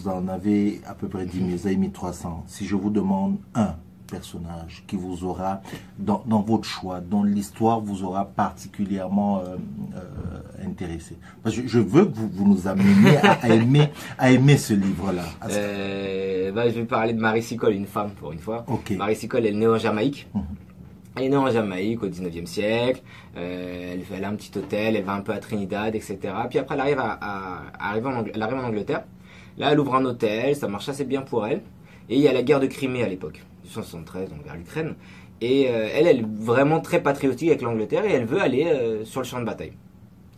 Vous 0.09 0.15
en 0.15 0.29
avez 0.29 0.81
à 0.87 0.95
peu 0.95 1.07
près 1.07 1.27
10 1.27 1.37
000, 1.39 1.51
vous 1.51 1.67
avez 1.67 1.77
mis 1.77 1.91
300. 1.91 2.45
Si 2.47 2.65
je 2.67 2.75
vous 2.77 2.89
demande 2.89 3.37
un 3.55 3.75
personnage 4.11 4.83
qui 4.87 4.97
vous 4.97 5.23
aura, 5.25 5.61
dans, 5.99 6.23
dans 6.25 6.41
votre 6.41 6.65
choix, 6.65 7.01
dont 7.01 7.23
l'histoire 7.23 7.81
vous 7.83 8.05
aura 8.05 8.25
particulièrement 8.25 9.41
euh, 9.41 9.57
euh, 9.97 10.67
intéressé. 10.67 11.19
Parce 11.43 11.57
que 11.57 11.69
je 11.69 11.79
veux 11.79 12.07
que 12.07 12.15
vous, 12.17 12.29
vous 12.33 12.49
nous 12.49 12.67
ameniez 12.67 13.19
à, 13.19 13.33
à 13.33 13.49
aimer, 13.51 13.91
à 14.17 14.31
aimer 14.31 14.57
ce 14.57 14.73
livre-là. 14.73 15.25
Euh, 15.51 16.53
bah, 16.53 16.71
je 16.71 16.75
vais 16.77 16.85
parler 16.87 17.13
de 17.13 17.21
Marie 17.21 17.43
Sicole, 17.43 17.75
une 17.75 17.85
femme 17.87 18.13
pour 18.13 18.33
une 18.33 18.39
fois. 18.39 18.65
Ok. 18.67 18.93
Marie 18.97 19.15
Sicole, 19.17 19.45
elle 19.45 19.55
est 19.57 19.59
née 19.59 19.67
en 19.69 19.77
Jamaïque. 19.77 20.27
Mhm. 20.35 20.43
Elle 21.17 21.25
est 21.25 21.29
née 21.29 21.37
en 21.37 21.51
Jamaïque 21.51 22.03
au 22.03 22.09
19e 22.09 22.47
siècle. 22.47 23.03
Euh, 23.37 23.93
elle, 23.93 24.01
fait- 24.05 24.15
elle 24.17 24.25
a 24.25 24.29
un 24.31 24.37
petit 24.37 24.57
hôtel, 24.57 24.97
elle 24.97 25.05
va 25.05 25.13
un 25.13 25.21
peu 25.21 25.33
à 25.33 25.39
Trinidad, 25.39 25.95
etc. 25.95 26.17
Puis 26.49 26.59
après, 26.59 26.77
elle 26.77 26.81
arrive, 26.81 26.99
à, 26.99 27.19
à- 27.21 27.63
arrive 27.91 28.07
en, 28.07 28.25
elle 28.33 28.43
arrive 28.43 28.57
en 28.57 28.65
Angleterre. 28.65 29.03
Là, 29.59 29.73
elle 29.73 29.81
ouvre 29.81 29.95
un 29.97 30.05
hôtel, 30.05 30.55
ça 30.55 30.69
marche 30.69 30.89
assez 30.89 31.05
bien 31.05 31.23
pour 31.23 31.47
elle. 31.47 31.63
Et 32.09 32.17
il 32.17 32.21
y 32.21 32.29
a 32.29 32.33
la 32.33 32.43
guerre 32.43 32.61
de 32.61 32.67
Crimée 32.67 33.03
à 33.03 33.09
l'époque, 33.09 33.43
1973, 33.65 34.31
donc 34.31 34.45
vers 34.45 34.57
l'Ukraine. 34.57 34.95
Et 35.41 35.69
euh, 35.69 35.89
elle, 35.95 36.07
elle 36.07 36.21
est 36.21 36.27
vraiment 36.27 36.81
très 36.81 37.03
patriotique 37.03 37.49
avec 37.49 37.63
l'Angleterre 37.63 38.05
et 38.05 38.13
elle 38.13 38.25
veut 38.25 38.41
aller 38.41 38.65
euh, 38.67 39.05
sur 39.05 39.21
le 39.21 39.27
champ 39.27 39.41
de 39.41 39.45
bataille. 39.45 39.73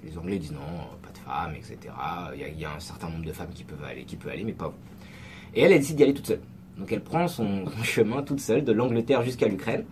Les 0.04 0.16
Anglais 0.18 0.38
disent 0.38 0.52
non, 0.52 0.60
pas 1.02 1.10
de 1.12 1.18
femmes, 1.18 1.54
etc. 1.54 1.94
Il 2.34 2.60
y, 2.60 2.64
a, 2.64 2.74
un 2.74 2.80
certain 2.80 3.08
nombre 3.08 3.24
de 3.24 3.32
femmes 3.32 3.50
qui 3.54 3.64
peuvent 3.64 3.84
aller, 3.84 4.04
qui 4.04 4.16
peuvent 4.16 4.32
aller, 4.32 4.44
mais 4.44 4.52
pas 4.52 4.68
vous. 4.68 4.74
Et 5.54 5.62
elle, 5.62 5.72
elle 5.72 5.78
décide 5.78 5.96
d'y 5.96 6.02
aller 6.02 6.14
toute 6.14 6.26
seule. 6.26 6.40
Donc 6.78 6.90
elle 6.92 7.02
prend 7.02 7.28
son, 7.28 7.64
chemin 7.82 8.22
toute 8.22 8.40
seule 8.40 8.64
de 8.64 8.72
l'Angleterre 8.72 9.22
jusqu'à 9.22 9.48
l'Ukraine. 9.48 9.84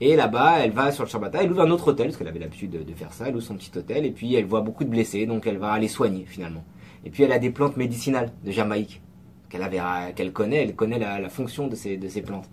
Et 0.00 0.14
là-bas, 0.14 0.60
elle 0.60 0.70
va 0.70 0.92
sur 0.92 1.04
le 1.04 1.10
champ 1.10 1.18
de 1.18 1.24
bataille, 1.24 1.44
elle 1.44 1.52
ouvre 1.52 1.62
un 1.62 1.70
autre 1.70 1.88
hôtel, 1.88 2.06
parce 2.06 2.16
qu'elle 2.16 2.28
avait 2.28 2.38
l'habitude 2.38 2.70
de, 2.70 2.94
faire 2.94 3.12
ça, 3.12 3.26
elle 3.28 3.34
ouvre 3.34 3.44
son 3.44 3.56
petit 3.56 3.76
hôtel, 3.76 4.06
et 4.06 4.12
puis 4.12 4.32
elle 4.36 4.44
voit 4.44 4.60
beaucoup 4.60 4.84
de 4.84 4.90
blessés, 4.90 5.26
donc 5.26 5.46
elle 5.48 5.58
va 5.58 5.76
les 5.78 5.88
soigner 5.88 6.24
finalement. 6.24 6.62
Et 7.04 7.10
puis 7.10 7.22
elle 7.22 7.32
a 7.32 7.38
des 7.38 7.50
plantes 7.50 7.76
médicinales 7.76 8.32
de 8.44 8.50
Jamaïque, 8.50 9.00
qu'elle 9.48 10.32
connaît, 10.32 10.62
elle 10.62 10.74
connaît 10.74 10.98
la, 10.98 11.28
fonction 11.28 11.68
de 11.68 11.74
ces 11.76 12.22
plantes. 12.22 12.48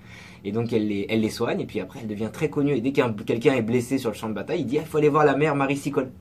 Et 0.48 0.52
donc 0.52 0.72
elle 0.72 0.88
les, 0.88 1.08
elle 1.10 1.22
les 1.22 1.30
soigne, 1.30 1.60
et 1.60 1.66
puis 1.66 1.80
après 1.80 2.00
elle 2.02 2.08
devient 2.08 2.30
très 2.32 2.50
connue. 2.50 2.74
Et 2.76 2.82
dès 2.82 2.92
qu'un 2.92 3.12
quelqu'un 3.12 3.54
est 3.56 3.62
blessé 3.64 3.98
sur 3.98 4.12
le 4.12 4.16
champ 4.16 4.30
de 4.30 4.34
bataille, 4.36 4.62
il 4.62 4.66
dit, 4.68 4.78
Ah, 4.78 4.84
il 4.86 4.88
faut 4.88 5.00
aller 5.00 5.10
voir 5.10 5.26
la 5.26 5.36
mère 5.36 5.56
Marie 5.56 5.76
Sicole. 5.78 6.12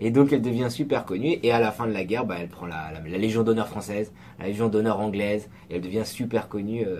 Et 0.00 0.10
donc 0.10 0.32
elle 0.32 0.42
devient 0.42 0.68
super 0.70 1.04
connue. 1.04 1.36
Et 1.42 1.52
à 1.52 1.60
la 1.60 1.70
fin 1.70 1.86
de 1.86 1.92
la 1.92 2.04
guerre, 2.04 2.24
bah, 2.24 2.36
elle 2.40 2.48
prend 2.48 2.66
la, 2.66 2.90
la- 2.92 3.08
la 3.08 3.18
Légion 3.18 3.42
d'honneur 3.42 3.68
française, 3.68 4.10
la 4.40 4.46
Légion 4.46 4.68
d'honneur 4.68 4.98
anglaise. 5.00 5.48
Et 5.70 5.76
elle 5.76 5.82
devient 5.82 6.04
super 6.06 6.48
connue 6.48 6.84
euh, 6.86 6.96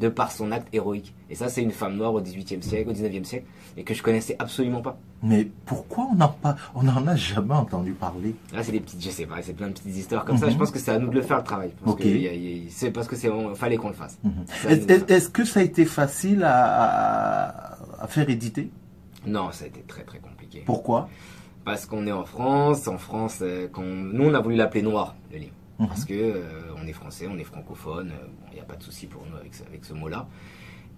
de 0.00 0.08
par 0.08 0.32
son 0.32 0.50
acte 0.50 0.68
héroïque. 0.72 1.12
Et 1.30 1.34
ça, 1.34 1.48
c'est 1.48 1.62
une 1.62 1.72
femme 1.72 1.96
noire 1.96 2.14
au 2.14 2.22
18e 2.22 2.62
siècle, 2.62 2.88
au 2.88 2.92
19e 2.94 3.24
siècle, 3.24 3.44
et 3.76 3.84
que 3.84 3.92
je 3.92 4.02
connaissais 4.02 4.34
absolument 4.38 4.80
pas. 4.80 4.98
Mais 5.22 5.46
pourquoi 5.66 6.08
on 6.10 6.14
n'en 6.14 6.28
pas, 6.28 6.56
on 6.74 6.84
n'en 6.84 7.06
a 7.06 7.16
jamais 7.16 7.52
entendu 7.52 7.92
parler? 7.92 8.34
Là, 8.54 8.62
c'est 8.62 8.72
des 8.72 8.80
petites, 8.80 9.02
je 9.04 9.10
sais 9.10 9.26
pas, 9.26 9.42
c'est 9.42 9.52
plein 9.52 9.66
de 9.68 9.72
petites 9.72 9.94
histoires 9.94 10.24
comme 10.24 10.38
ça. 10.38 10.46
Mhm. 10.46 10.52
Je 10.52 10.56
pense 10.58 10.70
que 10.70 10.78
c'est 10.78 10.92
à 10.92 10.98
nous 10.98 11.08
de 11.10 11.16
le 11.16 11.22
faire 11.22 11.38
le 11.38 11.44
travail. 11.44 11.70
Parce 11.84 11.92
Ok. 11.96 12.02
que 12.02 12.08
y 12.08 12.28
a- 12.28 12.32
y 12.34 12.66
a- 12.66 12.70
c'est 12.70 12.90
parce 12.92 13.08
que 13.08 13.16
c'est, 13.16 13.28
on- 13.28 13.54
fallait 13.54 13.76
qu'on 13.76 13.88
le 13.88 13.94
fasse. 13.94 14.16
Mhm. 14.24 14.32
Est-ce 14.70 15.12
est-ce 15.12 15.28
que 15.28 15.44
ça 15.44 15.60
a 15.60 15.62
été 15.64 15.84
facile 16.02 16.44
à, 16.44 16.54
à- 17.72 18.04
à 18.04 18.06
faire 18.06 18.28
éditer 18.30 18.70
Non, 19.26 19.50
ça 19.50 19.64
a 19.64 19.68
été 19.68 19.80
très 19.82 20.04
très 20.04 20.18
compliqué. 20.20 20.62
Pourquoi? 20.64 21.08
Parce 21.64 21.86
qu'on 21.86 22.06
est 22.06 22.12
en 22.12 22.24
France, 22.24 22.86
en 22.86 22.98
France, 22.98 23.40
euh, 23.42 23.66
nous 23.76 24.24
on 24.30 24.34
a 24.34 24.40
voulu 24.40 24.54
l'appeler 24.54 24.82
noir 24.82 25.16
le 25.32 25.38
livre, 25.38 25.54
Mhm. 25.80 25.88
parce 25.88 26.04
que 26.04 26.14
euh, 26.14 26.40
on 26.80 26.86
est 26.86 26.92
français, 26.92 27.26
on 27.28 27.36
est 27.36 27.44
francophone, 27.54 28.12
il 28.52 28.54
n'y 28.54 28.60
a 28.60 28.64
pas 28.64 28.76
de 28.76 28.82
souci 28.84 29.06
pour 29.08 29.22
nous 29.28 29.36
avec, 29.36 29.54
ce- 29.56 29.64
avec 29.64 29.84
ce 29.84 29.92
mot-là. 29.92 30.28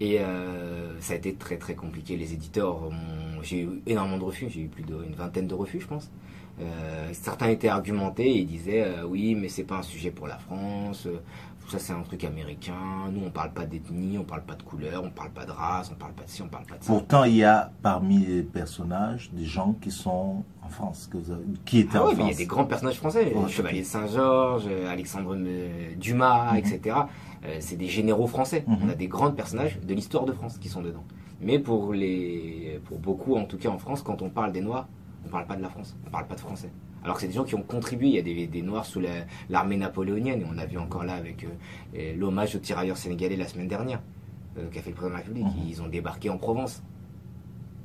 Et 0.01 0.19
euh, 0.21 0.99
ça 1.01 1.15
a 1.15 1.17
été 1.17 1.35
très 1.35 1.57
très 1.57 1.75
compliqué. 1.75 2.17
Les 2.17 2.33
éditeurs, 2.35 2.77
j'ai 3.43 3.63
eu 3.63 3.83
énormément 3.87 4.19
de 4.19 4.25
refus, 4.25 4.49
j'ai 4.51 4.63
eu 4.63 4.69
plus 4.69 4.83
d'une 4.83 5.15
vingtaine 5.15 5.47
de 5.47 5.55
refus, 5.55 5.81
je 5.81 5.87
pense. 5.87 6.11
Euh, 6.61 7.09
certains 7.13 7.49
étaient 7.49 7.69
argumentés 7.69 8.37
et 8.39 8.45
disaient 8.45 8.85
euh, 8.85 9.05
oui, 9.07 9.35
mais 9.35 9.49
c'est 9.49 9.65
pas 9.65 9.77
un 9.79 9.83
sujet 9.95 10.11
pour 10.11 10.27
la 10.27 10.39
France. 10.39 11.07
Ça 11.71 11.79
c'est 11.79 11.93
un 11.93 12.03
truc 12.03 12.25
américain. 12.25 12.75
Nous 13.13 13.23
on 13.25 13.31
parle 13.31 13.53
pas 13.53 13.65
d'ethnie, 13.65 14.19
on 14.19 14.25
parle 14.25 14.43
pas 14.43 14.55
de 14.55 14.63
couleur, 14.63 15.03
on 15.05 15.11
parle 15.11 15.31
pas 15.31 15.45
de 15.47 15.53
race, 15.53 15.91
on 15.93 15.95
parle 15.97 16.13
pas 16.13 16.25
de 16.25 16.29
ci, 16.31 16.43
on 16.43 16.49
parle 16.49 16.65
pas 16.67 16.77
de 16.77 16.83
ça. 16.85 16.93
Pourtant, 16.93 17.25
il 17.25 17.37
y 17.37 17.45
a 17.45 17.71
parmi 17.83 18.19
les 18.19 18.43
personnages 18.43 19.31
des 19.33 19.45
gens 19.45 19.75
qui 19.81 19.91
sont 19.91 20.45
en 20.63 20.69
France, 20.69 21.09
que 21.11 21.17
vous 21.19 21.31
avez- 21.31 21.45
qui 21.65 21.81
étaient 21.81 21.97
Ah 21.99 22.05
en 22.05 22.09
ouais, 22.09 22.15
mais 22.17 22.17
il 22.17 22.21
y 22.21 22.23
France. 22.25 22.35
a 22.35 22.39
des 22.39 22.47
grands 22.47 22.65
personnages 22.65 22.97
français, 22.97 23.33
Ouais. 23.35 23.49
Chevalier 23.49 23.81
de 23.81 23.87
Saint-Georges, 23.87 24.67
euh, 24.69 24.91
Alexandre 24.91 25.35
euh, 25.39 25.95
Dumas, 25.97 26.53
Mhm. 26.53 26.59
etc. 26.59 26.97
Euh, 27.45 27.57
c'est 27.61 27.77
des 27.77 27.89
généraux 27.89 28.27
français. 28.27 28.65
Mhm. 28.67 28.77
On 28.85 28.89
a 28.91 28.95
des 28.95 29.09
grands 29.09 29.31
personnages 29.31 29.79
de 29.81 29.95
l'histoire 29.95 30.25
de 30.25 30.33
France 30.33 30.59
qui 30.59 30.69
sont 30.69 30.83
dedans. 30.83 31.05
Mais 31.41 31.59
pour 31.59 31.93
les, 31.95 32.81
pour 32.85 32.99
beaucoup, 32.99 33.35
en 33.37 33.45
tout 33.47 33.57
cas 33.59 33.71
en 33.71 33.79
France, 33.79 34.03
quand 34.03 34.21
on 34.23 34.29
parle 34.29 34.53
des 34.53 34.61
Noirs, 34.61 34.89
on 35.25 35.29
parle 35.29 35.47
pas 35.47 35.57
de 35.57 35.63
la 35.63 35.69
France, 35.71 35.97
on 36.07 36.11
parle 36.11 36.27
pas 36.27 36.35
de 36.35 36.41
français. 36.41 36.71
Alors 37.03 37.17
que 37.17 37.23
c'est 37.23 37.29
des 37.29 37.33
gens 37.35 37.45
qui 37.45 37.55
ont 37.55 37.63
contribué. 37.63 38.09
Il 38.09 38.15
y 38.15 38.19
a 38.19 38.23
des, 38.23 38.47
des 38.47 38.63
Noirs 38.63 38.85
sous 38.85 39.01
la- 39.01 39.25
l'armée 39.49 39.77
napoléonienne. 39.77 40.41
Et 40.43 40.47
on 40.51 40.59
a 40.59 40.67
vu 40.67 40.79
encore 40.79 41.05
là 41.05 41.15
avec 41.15 41.45
euh, 41.97 42.15
l'hommage 42.17 42.55
aux 42.57 42.59
tirailleurs 42.59 42.97
sénégalais 42.97 43.37
la 43.37 43.47
semaine 43.49 43.69
dernière, 43.69 44.01
euh, 44.59 44.69
qu'a 44.71 44.81
fait 44.83 44.91
le 44.91 44.97
président 44.97 45.09
de 45.11 45.15
la 45.15 45.19
République. 45.25 45.45
Mhm. 45.47 45.69
Ils 45.69 45.83
ont 45.83 45.89
débarqué 45.89 46.29
en 46.31 46.37
Provence. 46.39 46.83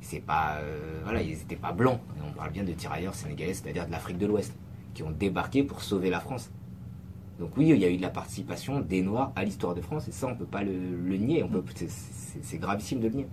C'est 0.00 0.20
pas, 0.20 0.58
euh, 0.60 1.00
voilà, 1.04 1.22
ils 1.22 1.30
n'étaient 1.36 1.56
pas 1.56 1.72
blancs. 1.72 1.98
On 2.28 2.32
parle 2.32 2.50
bien 2.52 2.62
de 2.64 2.72
tirailleurs 2.72 3.14
sénégalais, 3.14 3.54
c'est-à-dire 3.54 3.86
de 3.86 3.90
l'Afrique 3.92 4.18
de 4.18 4.26
l'Ouest, 4.26 4.54
qui 4.94 5.02
ont 5.02 5.10
débarqué 5.10 5.62
pour 5.64 5.82
sauver 5.82 6.10
la 6.10 6.20
France. 6.20 6.50
Donc 7.40 7.56
oui, 7.56 7.68
il 7.68 7.76
y 7.78 7.84
a 7.84 7.90
eu 7.90 7.96
de 7.96 8.02
la 8.02 8.08
participation 8.10 8.80
des 8.80 9.02
Noirs 9.02 9.32
à 9.36 9.44
l'histoire 9.44 9.74
de 9.74 9.80
France, 9.80 10.06
et 10.08 10.12
ça, 10.12 10.26
on 10.28 10.34
peut 10.36 10.44
pas 10.46 10.62
le, 10.62 10.72
le 10.72 11.16
nier. 11.16 11.42
Peut, 11.44 11.62
c'est- 11.88 12.58
gravissime 12.58 13.00
de 13.00 13.08
le 13.08 13.14
nier. 13.14 13.26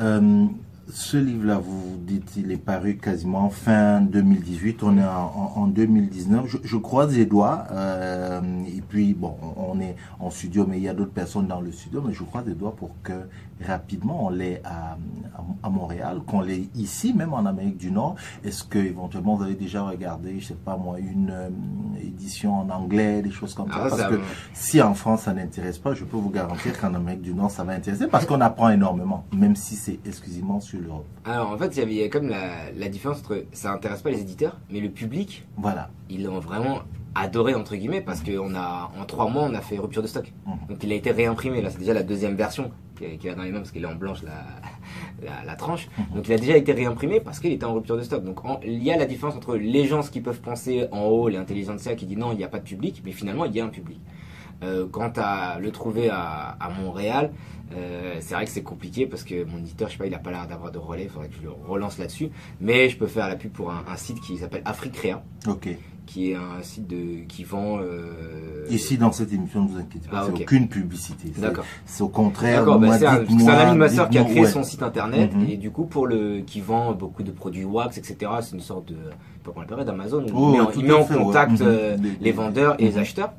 Euh, 0.00 0.46
ce 0.88 1.16
livre-là, 1.16 1.58
vous 1.58 1.96
dites, 1.98 2.36
il 2.36 2.50
est 2.52 2.56
paru 2.56 2.96
quasiment 2.96 3.48
fin 3.50 4.00
2018. 4.00 4.82
On 4.82 4.98
est 4.98 5.04
en, 5.04 5.08
en- 5.56 5.60
en 5.62 5.66
2019. 5.66 6.46
Je, 6.46 6.58
je 6.64 6.76
croise 6.76 7.16
les 7.16 7.24
doigts. 7.26 7.66
euh, 7.70 8.40
et 8.66 8.80
puis, 8.80 9.14
bon, 9.14 9.34
on 9.56 9.80
est 9.80 9.96
en 10.20 10.30
studio, 10.30 10.66
mais 10.68 10.78
il 10.78 10.82
y 10.84 10.88
a 10.88 10.94
d'autres 10.94 11.12
personnes 11.12 11.46
dans 11.46 11.60
le 11.60 11.72
studio. 11.72 12.02
Mais 12.06 12.12
je 12.12 12.22
croise 12.24 12.46
les 12.46 12.54
doigts 12.54 12.74
pour 12.76 12.90
que 13.02 13.12
rapidement 13.62 14.26
on 14.26 14.30
l'ait 14.30 14.60
à, 14.64 14.96
Montréal, 15.70 16.20
qu'on 16.26 16.40
l'ait 16.40 16.68
ici, 16.74 17.14
même 17.14 17.32
en 17.32 17.46
Amérique 17.46 17.78
du 17.78 17.90
Nord. 17.90 18.16
Est-ce 18.44 18.64
que 18.64 18.78
éventuellement 18.78 19.36
vous 19.36 19.44
avez 19.44 19.54
déjà 19.54 19.82
regardé, 19.84 20.38
je 20.40 20.48
sais 20.48 20.54
pas 20.54 20.76
moi, 20.76 20.98
une 20.98 21.30
euh, 21.30 21.48
édition 22.00 22.54
en 22.60 22.68
anglais, 22.68 23.22
des 23.22 23.30
choses 23.30 23.54
comme 23.54 23.68
ça? 23.70 23.76
Ah, 23.78 23.88
Parce 23.88 24.00
ça 24.02 24.08
que 24.08 24.20
si 24.52 24.82
en 24.82 24.94
France 24.94 25.22
ça 25.22 25.32
n'intéresse 25.32 25.78
pas, 25.78 25.94
je 25.94 26.04
peux 26.04 26.16
vous 26.16 26.30
garantir 26.30 26.78
qu'en 26.78 26.92
Amérique 26.94 27.22
du 27.22 27.32
Nord 27.34 27.50
ça 27.50 27.64
va 27.64 27.72
intéresser 27.72 28.06
parce 28.08 28.26
qu'on 28.26 28.40
apprend 28.40 28.68
énormément, 28.70 29.24
même 29.34 29.56
si 29.56 29.76
c'est 29.76 29.98
exclusivement 30.04 30.60
sur 30.60 30.80
l'Europe. 30.80 31.06
Alors 31.24 31.50
en 31.52 31.56
fait, 31.58 31.68
il 31.76 31.78
y 31.78 31.82
avait 31.82 31.92
il 31.92 31.98
y 32.00 32.04
a 32.04 32.08
comme 32.08 32.28
la, 32.28 32.70
la 32.76 32.88
différence 32.88 33.20
entre 33.20 33.44
ça 33.52 33.72
intéresse 33.72 34.02
pas 34.02 34.10
les 34.10 34.20
éditeurs, 34.20 34.58
mais 34.70 34.80
le 34.80 34.90
public, 34.90 35.46
Voilà. 35.56 35.90
ils 36.10 36.24
l'ont 36.24 36.40
vraiment 36.40 36.80
adoré 37.14 37.54
entre 37.54 37.76
guillemets 37.76 38.00
parce 38.00 38.22
qu'on 38.22 38.54
a 38.54 38.90
en 38.98 39.04
trois 39.04 39.28
mois 39.28 39.42
on 39.42 39.54
a 39.54 39.60
fait 39.60 39.78
rupture 39.78 40.02
de 40.02 40.06
stock. 40.06 40.32
Mhm. 40.46 40.54
Donc 40.68 40.82
il 40.82 40.92
a 40.92 40.94
été 40.94 41.10
réimprimé. 41.10 41.60
Là, 41.62 41.70
c'est 41.70 41.78
déjà 41.78 41.92
la 41.94 42.02
deuxième 42.02 42.34
version 42.36 42.70
qui 42.94 43.18
qui 43.18 43.34
dans 43.34 43.42
les 43.42 43.52
mains 43.52 43.58
parce 43.58 43.70
qu'il 43.70 43.82
est 43.82 43.86
en 43.86 43.94
blanche 43.94 44.22
la, 45.22 45.44
la, 45.44 45.56
tranche. 45.56 45.88
Donc 46.14 46.28
il 46.28 46.32
a 46.34 46.38
déjà 46.38 46.56
été 46.56 46.72
réimprimé 46.72 47.20
parce 47.20 47.40
qu'il 47.40 47.52
était 47.52 47.64
en 47.64 47.74
rupture 47.74 47.96
de 47.96 48.02
stock. 48.02 48.24
Donc 48.24 48.40
il 48.64 48.82
y 48.82 48.90
a 48.90 48.96
la 48.96 49.06
différence 49.06 49.36
entre 49.36 49.56
les 49.56 49.86
gens 49.86 50.02
ce 50.02 50.10
qui 50.10 50.20
peuvent 50.20 50.40
penser 50.40 50.86
en 50.92 51.04
haut, 51.04 51.28
l'intelligentsia 51.28 51.94
qui 51.94 52.06
dit 52.06 52.16
non, 52.16 52.32
il 52.32 52.38
n'y 52.38 52.44
a 52.44 52.48
pas 52.48 52.58
de 52.58 52.64
public, 52.64 53.02
mais 53.04 53.12
finalement 53.12 53.44
il 53.44 53.54
y 53.54 53.60
a 53.60 53.64
un 53.64 53.68
public. 53.68 54.00
Euh, 54.62 54.86
quant 54.86 55.12
à 55.16 55.58
le 55.58 55.72
trouver 55.72 56.08
à, 56.08 56.56
Montréal, 56.80 57.32
euh, 57.74 58.16
c'est 58.20 58.34
vrai 58.34 58.44
que 58.44 58.50
c'est 58.50 58.62
compliqué 58.62 59.06
parce 59.06 59.24
que 59.24 59.44
mon 59.44 59.58
éditeur, 59.58 59.88
je 59.88 59.94
sais 59.94 59.98
pas, 59.98 60.06
il 60.06 60.14
a 60.14 60.18
pas 60.18 60.30
l'air 60.30 60.46
d'avoir 60.46 60.70
de 60.70 60.78
relais, 60.78 61.04
il 61.04 61.08
faudrait 61.08 61.28
que 61.28 61.34
je 61.34 61.42
le 61.42 61.50
relance 61.50 61.98
là-dessus. 61.98 62.30
Mais 62.60 62.88
je 62.88 62.96
peux 62.96 63.08
faire 63.08 63.28
la 63.28 63.34
pub 63.34 63.50
pour 63.50 63.72
un, 63.72 63.84
un 63.88 63.96
site 63.96 64.20
qui 64.20 64.38
s'appelle 64.38 64.62
Africrea, 64.64 65.22
Ok. 65.48 65.68
Qui 66.06 66.32
est 66.32 66.34
un 66.34 66.62
site 66.62 66.86
de, 66.88 67.24
qui 67.28 67.44
vend. 67.44 67.78
euh, 67.80 68.66
Ici 68.70 68.98
dans 68.98 69.12
cette 69.12 69.32
émission, 69.32 69.62
ne 69.64 69.68
vous 69.68 69.78
inquiétez 69.78 70.08
pas, 70.08 70.22
Ah, 70.22 70.26
c'est 70.34 70.42
aucune 70.42 70.68
publicité. 70.68 71.32
D'accord. 71.38 71.64
C'est 71.86 72.02
au 72.02 72.08
contraire. 72.08 72.60
D'accord, 72.60 72.78
bah, 72.80 72.98
c'est 72.98 73.06
un, 73.06 73.12
un 73.14 73.48
ami 73.58 73.72
de 73.72 73.76
ma 73.78 73.88
soeur 73.88 74.08
qui 74.08 74.18
a 74.18 74.24
créé 74.24 74.40
ouais. 74.42 74.46
son 74.50 74.62
site 74.62 74.82
internet 74.82 75.34
Mhm. 75.34 75.48
et 75.48 75.56
du 75.56 75.70
coup 75.70 75.84
pour 75.84 76.06
le 76.06 76.40
qui 76.40 76.60
vend 76.60 76.92
beaucoup 76.92 77.22
de 77.22 77.30
produits 77.30 77.64
wax 77.64 77.98
etc. 77.98 78.30
C'est 78.42 78.54
une 78.54 78.60
sorte 78.60 78.88
de 78.88 78.94
je 78.94 79.00
sais 79.10 79.16
pas 79.44 79.52
comment 79.52 79.58
on 79.58 79.60
l'appellerait 79.62 79.84
d'Amazon. 79.84 80.26
Oh, 80.34 80.50
il 80.50 80.52
met 80.52 80.60
en, 80.60 80.70
il 80.72 80.84
met 80.84 80.92
en 80.92 81.04
fait, 81.04 81.14
contact 81.16 81.52
Mhm. 81.52 81.58
euh, 81.62 81.96
les 82.20 82.32
vendeurs 82.32 82.74
et 82.78 82.84
les 82.84 82.92
Mhm. 82.92 82.98
acheteurs. 82.98 83.32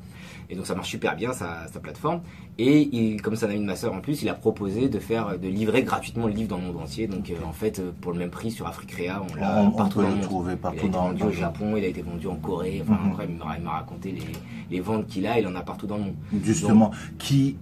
Et 0.50 0.56
donc 0.56 0.66
ça 0.66 0.76
marche 0.76 0.90
super 0.90 1.16
bien 1.16 1.34
sa, 1.34 1.68
sa 1.68 1.80
plateforme. 1.80 2.22
Et 2.58 2.82
il, 2.96 3.22
comme 3.22 3.36
c'est 3.36 3.46
un 3.46 3.50
ami 3.50 3.60
de 3.60 3.66
ma 3.66 3.76
soeur 3.76 3.94
en 3.94 4.02
plus, 4.02 4.22
il 4.22 4.30
a 4.30 4.34
proposé 4.34 4.90
de 4.90 5.00
faire 5.00 5.40
de 5.40 5.48
livrer 5.48 5.84
gratuitement 5.84 6.28
le 6.28 6.34
livre 6.34 6.50
dans 6.50 6.58
le 6.58 6.64
monde 6.64 6.78
entier. 6.78 7.08
Donc 7.08 7.30
euh, 7.30 7.36
en 7.46 7.54
fait 7.54 7.80
euh, 7.80 7.92
pour 8.02 8.12
le 8.12 8.20
même 8.20 8.30
prix 8.30 8.52
sur 8.52 8.68
Africrea, 8.68 9.22
on 9.32 9.36
l'a 9.36 9.62
on 9.64 9.72
partout 9.72 10.00
peut 10.00 10.04
dans 10.04 10.10
le 10.10 10.16
monde. 10.16 10.24
trouver 10.24 10.52
Il 10.52 10.56
a 10.56 10.58
partout 10.58 10.78
été 10.80 10.90
dans 10.90 11.08
vendu 11.08 11.24
au 11.24 11.32
Japon, 11.32 11.76
il 11.78 11.84
a 11.84 11.88
été 11.88 12.02
vendu 12.02 12.28
en 12.28 12.36
Corée. 12.36 12.82
Enfin, 12.84 13.00
Mhm. 13.04 13.12
après, 13.12 13.28
il 13.58 13.64
m'a 13.64 13.72
raconté 13.72 14.12
les, 14.12 14.22
les 14.70 14.80
ventes 14.82 15.08
qu'il 15.08 15.26
a. 15.28 15.40
Il 15.40 15.48
en 15.48 15.56
a 15.56 15.62
partout 15.62 15.88
dans 15.88 15.98
le 15.98 16.04
monde. 16.04 16.16
Justement, 16.44 16.92
qui, 17.18 17.58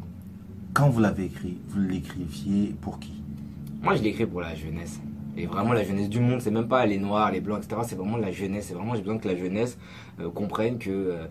quand 0.74 0.90
vous 0.90 1.00
l'avez 1.00 1.26
écrit, 1.26 1.58
vous 1.70 1.80
l'écriviez 1.82 2.76
pour 2.82 3.00
qui? 3.00 3.14
Moi, 3.82 3.96
je 3.96 4.04
l'écris 4.04 4.26
pour 4.26 4.42
la 4.42 4.54
jeunesse. 4.56 5.00
Et 5.38 5.46
vraiment 5.46 5.72
la 5.72 5.84
jeunesse 5.86 6.10
du 6.10 6.20
monde, 6.20 6.42
c'est 6.42 6.52
même 6.52 6.68
pas 6.68 6.86
les 6.86 6.98
noirs, 7.00 7.32
les 7.32 7.40
blancs, 7.40 7.64
etc. 7.64 7.82
C'est 7.86 7.96
vraiment 7.96 8.18
la 8.18 8.32
jeunesse. 8.32 8.66
C'est 8.68 8.74
vraiment, 8.74 8.96
j'ai 8.96 9.02
besoin 9.02 9.18
que 9.18 9.28
la 9.30 9.36
jeunesse 9.38 9.78
euh, 10.20 10.30
comprenne 10.30 10.78
que 10.78 10.90
euh, 10.90 11.26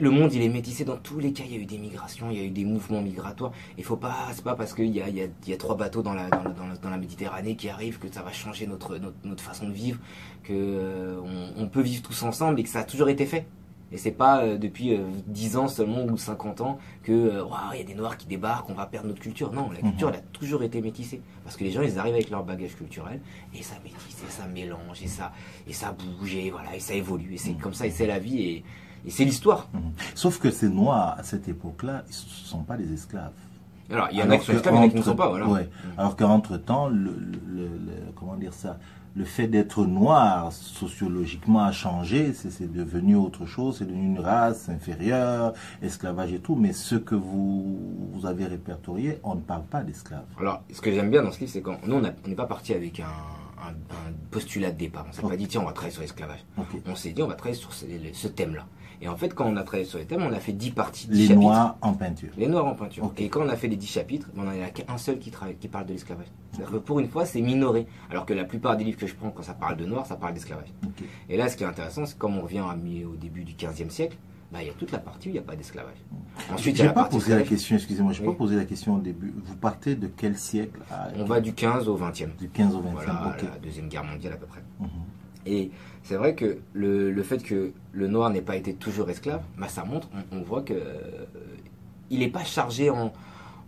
le 0.00 0.10
monde, 0.10 0.32
il 0.32 0.42
est 0.42 0.48
métissé 0.48 0.84
dans 0.84 0.96
tous 0.96 1.18
les 1.18 1.32
cas. 1.32 1.44
Il 1.46 1.52
y 1.54 1.58
a 1.58 1.60
eu 1.60 1.66
des 1.66 1.78
migrations, 1.78 2.30
il 2.30 2.38
y 2.38 2.40
a 2.40 2.44
eu 2.44 2.50
des 2.50 2.64
mouvements 2.64 3.02
migratoires. 3.02 3.52
Il 3.78 3.84
faut 3.84 3.96
pas, 3.96 4.16
c'est 4.32 4.44
pas 4.44 4.54
parce 4.54 4.74
qu'il 4.74 4.94
y 4.94 5.00
a, 5.00 5.08
il 5.08 5.16
y, 5.16 5.22
a, 5.22 5.26
il 5.44 5.48
y 5.50 5.52
a 5.52 5.56
trois 5.56 5.76
bateaux 5.76 6.02
dans 6.02 6.14
la, 6.14 6.28
dans, 6.28 6.42
la, 6.42 6.50
dans, 6.50 6.66
la, 6.66 6.76
dans 6.76 6.90
la 6.90 6.98
Méditerranée 6.98 7.56
qui 7.56 7.68
arrivent 7.68 7.98
que 7.98 8.12
ça 8.12 8.22
va 8.22 8.32
changer 8.32 8.66
notre, 8.66 8.96
notre, 8.98 9.16
notre 9.24 9.42
façon 9.42 9.68
de 9.68 9.72
vivre, 9.72 9.98
que 10.42 10.52
euh, 10.52 11.20
on, 11.56 11.64
on 11.64 11.68
peut 11.68 11.82
vivre 11.82 12.02
tous 12.02 12.22
ensemble 12.22 12.60
et 12.60 12.62
que 12.62 12.68
ça 12.68 12.80
a 12.80 12.84
toujours 12.84 13.08
été 13.08 13.26
fait. 13.26 13.46
Et 13.92 13.98
c'est 13.98 14.12
pas 14.12 14.44
euh, 14.44 14.56
depuis 14.56 14.94
euh, 14.94 15.00
10 15.26 15.56
ans 15.56 15.66
seulement 15.66 16.04
ou 16.04 16.16
50 16.16 16.60
ans 16.60 16.78
que 17.02 17.10
euh, 17.10 17.42
Waouh, 17.44 17.72
il 17.74 17.78
y 17.78 17.82
a 17.82 17.84
des 17.84 17.94
noirs 17.94 18.16
qui 18.16 18.26
débarquent, 18.28 18.70
on 18.70 18.74
va 18.74 18.86
perdre 18.86 19.08
notre 19.08 19.20
culture. 19.20 19.52
Non, 19.52 19.68
la 19.70 19.80
culture 19.80 20.08
Mhm. 20.08 20.14
elle 20.14 20.20
a 20.20 20.22
toujours 20.32 20.62
été 20.62 20.80
métissée 20.80 21.20
parce 21.42 21.56
que 21.56 21.64
les 21.64 21.72
gens 21.72 21.82
ils 21.82 21.98
arrivent 21.98 22.14
avec 22.14 22.30
leur 22.30 22.44
bagage 22.44 22.76
culturel 22.76 23.20
et 23.52 23.62
ça 23.64 23.74
métisse 23.82 24.22
et 24.26 24.30
ça 24.30 24.46
mélange 24.46 25.02
et 25.02 25.08
ça 25.08 25.32
et 25.66 25.72
ça 25.72 25.92
bouge 25.92 26.36
et 26.36 26.50
voilà 26.50 26.76
et 26.76 26.80
ça 26.80 26.94
évolue 26.94 27.34
et 27.34 27.36
c'est 27.36 27.54
comme 27.54 27.74
ça 27.74 27.86
et 27.86 27.90
c'est 27.90 28.06
la 28.06 28.20
vie 28.20 28.40
et, 28.42 28.64
et 29.06 29.10
c'est 29.10 29.24
l'histoire. 29.24 29.68
Mhm. 29.72 29.80
Sauf 30.14 30.38
que 30.38 30.50
ces 30.50 30.68
Noirs, 30.68 31.16
à 31.18 31.22
cette 31.22 31.48
époque-là, 31.48 32.04
ils 32.08 32.10
ne 32.10 32.46
sont 32.46 32.62
pas 32.62 32.76
des 32.76 32.92
esclaves. 32.92 33.32
Alors 33.90 34.08
il 34.12 34.18
y 34.18 34.22
en 34.22 34.30
a 34.30 34.36
qui 34.38 34.46
sont 34.46 34.52
esclaves, 34.52 34.74
il 34.74 34.78
y 34.78 34.80
en 34.80 34.86
a 34.86 34.88
qui 34.88 34.96
ne 34.96 35.02
sont 35.02 35.16
pas 35.16 35.28
voilà. 35.28 35.48
ouais. 35.48 35.68
Alors 35.98 36.14
qu'entre-temps, 36.16 36.88
le, 36.88 37.10
le- 37.48 37.64
le- 37.64 38.12
comment 38.14 38.36
dire 38.36 38.54
ça, 38.54 38.78
le 39.16 39.24
fait 39.24 39.48
d'être 39.48 39.84
noir 39.86 40.52
sociologiquement 40.52 41.64
a 41.64 41.72
changé, 41.72 42.32
c'est 42.32 42.72
devenu 42.72 43.16
autre 43.16 43.44
chose, 43.46 43.78
c'est 43.78 43.84
devenu 43.84 44.06
une 44.06 44.20
race 44.20 44.68
inférieure, 44.68 45.52
esclavage 45.82 46.32
et 46.32 46.38
tout, 46.38 46.54
mais 46.54 46.72
ce 46.72 46.94
que 46.94 47.16
vous, 47.16 47.80
vous 48.12 48.26
avez 48.26 48.46
répertorié, 48.46 49.18
on 49.24 49.34
ne 49.34 49.40
parle 49.40 49.64
pas 49.64 49.82
d'esclaves. 49.82 50.22
Alors, 50.38 50.62
ce 50.72 50.80
que 50.80 50.92
j'aime 50.92 51.10
bien 51.10 51.24
dans 51.24 51.32
ce 51.32 51.40
livre, 51.40 51.50
c'est 51.52 51.60
quand 51.60 51.78
nous, 51.84 51.96
on 51.96 52.00
n'est 52.02 52.34
pas 52.36 52.46
parti 52.46 52.72
avec 52.72 53.00
un, 53.00 53.04
un- 53.06 53.70
un 53.72 54.12
postulat 54.30 54.70
de 54.70 54.78
départ. 54.78 55.04
On 55.08 55.12
s'est 55.12 55.24
Ok. 55.24 55.30
pas 55.30 55.36
dit, 55.36 55.48
tiens, 55.48 55.62
on 55.62 55.66
va 55.66 55.72
travailler 55.72 55.92
sur 55.92 56.02
l'esclavage. 56.02 56.44
On 56.86 56.94
s'est 56.94 57.10
dit, 57.10 57.22
on 57.22 57.26
va 57.26 57.34
travailler 57.34 57.58
sur 57.60 57.72
ce, 57.74 57.86
ce 58.12 58.28
thème-là. 58.28 58.64
Et 59.02 59.08
en 59.08 59.16
fait, 59.16 59.32
quand 59.34 59.46
on 59.46 59.56
a 59.56 59.62
travaillé 59.62 59.86
sur 59.86 59.98
les 59.98 60.04
thèmes, 60.04 60.22
on 60.22 60.32
a 60.32 60.40
fait 60.40 60.52
10 60.52 60.72
parties, 60.72 61.06
10 61.08 61.12
Les 61.16 61.22
chapitres. 61.28 61.40
noirs 61.40 61.76
en 61.80 61.94
peinture. 61.94 62.28
Les 62.36 62.46
noirs 62.48 62.66
en 62.66 62.74
peinture. 62.74 63.10
Et 63.16 63.28
quand 63.30 63.40
on 63.42 63.48
a 63.48 63.56
fait 63.56 63.68
les 63.68 63.76
10 63.76 63.86
chapitres, 63.86 64.28
on 64.36 64.42
n'en 64.42 64.50
a 64.50 64.68
qu'un 64.68 64.98
seul 64.98 65.18
qui, 65.18 65.30
travaille, 65.30 65.56
qui 65.56 65.68
parle 65.68 65.86
de 65.86 65.92
l'esclavage. 65.92 66.26
C'est-à-dire 66.52 66.72
que 66.72 66.76
pour 66.78 67.00
une 67.00 67.08
fois, 67.08 67.24
c'est 67.24 67.40
minoré. 67.40 67.86
Alors 68.10 68.26
que 68.26 68.34
la 68.34 68.44
plupart 68.44 68.76
des 68.76 68.84
livres 68.84 68.98
que 68.98 69.06
je 69.06 69.14
prends, 69.14 69.30
quand 69.30 69.42
ça 69.42 69.54
parle 69.54 69.76
de 69.78 69.86
noir, 69.86 70.04
ça 70.06 70.16
parle 70.16 70.34
d'esclavage. 70.34 70.68
Et 71.30 71.36
là, 71.38 71.48
ce 71.48 71.56
qui 71.56 71.62
est 71.64 71.66
intéressant, 71.66 72.04
c'est 72.04 72.18
comme 72.18 72.36
on 72.36 72.42
revient 72.42 72.58
à 72.58 72.74
au 73.06 73.16
début 73.16 73.44
du 73.44 73.54
15e 73.54 73.88
siècle, 73.90 74.16
bah, 74.52 74.58
il 74.62 74.66
y 74.66 74.70
a 74.70 74.74
toute 74.74 74.90
la 74.90 74.98
partie 74.98 75.28
où 75.28 75.30
il 75.30 75.34
n'y 75.34 75.38
a 75.38 75.42
pas 75.42 75.54
d'esclavage. 75.56 75.94
Ensuite, 76.52 76.92
pas 76.92 77.04
posé 77.04 77.34
la 77.34 77.42
question, 77.42 77.76
excusez-moi, 77.76 78.12
je 78.12 78.20
n'ai 78.20 78.28
Oui. 78.28 78.34
pas 78.34 78.38
posé 78.38 78.56
la 78.56 78.64
question 78.64 78.96
au 78.96 78.98
début. 78.98 79.32
Vous 79.44 79.54
partez 79.56 79.94
de 79.94 80.08
quel 80.08 80.36
siècle 80.36 80.80
à- 80.90 81.08
On 81.16 81.24
va 81.24 81.40
du 81.40 81.52
15 81.54 81.88
au 81.88 81.94
20e. 81.96 82.32
Du 82.38 82.48
15 82.48 82.74
au 82.74 82.80
25 82.80 83.04
Voilà, 83.04 83.36
la 83.42 83.58
Deuxième 83.62 83.88
Guerre 83.88 84.04
mondiale 84.04 84.32
à 84.32 84.36
peu 84.36 84.46
près. 84.46 84.60
Mhm. 84.80 84.88
Et 85.46 85.70
c'est 86.02 86.16
vrai 86.16 86.34
que 86.34 86.58
le, 86.72 87.10
le 87.10 87.22
fait 87.22 87.42
que 87.42 87.72
le 87.92 88.06
noir 88.08 88.30
n'ait 88.30 88.42
pas 88.42 88.56
été 88.56 88.74
toujours 88.74 89.08
esclave, 89.10 89.42
bah, 89.58 89.68
ça 89.68 89.84
montre, 89.84 90.08
on, 90.32 90.38
on 90.38 90.42
voit 90.42 90.62
que 90.62 90.74
euh, 90.74 91.24
il 92.10 92.20
n'est 92.20 92.28
pas 92.28 92.44
chargé 92.44 92.90
en, 92.90 93.12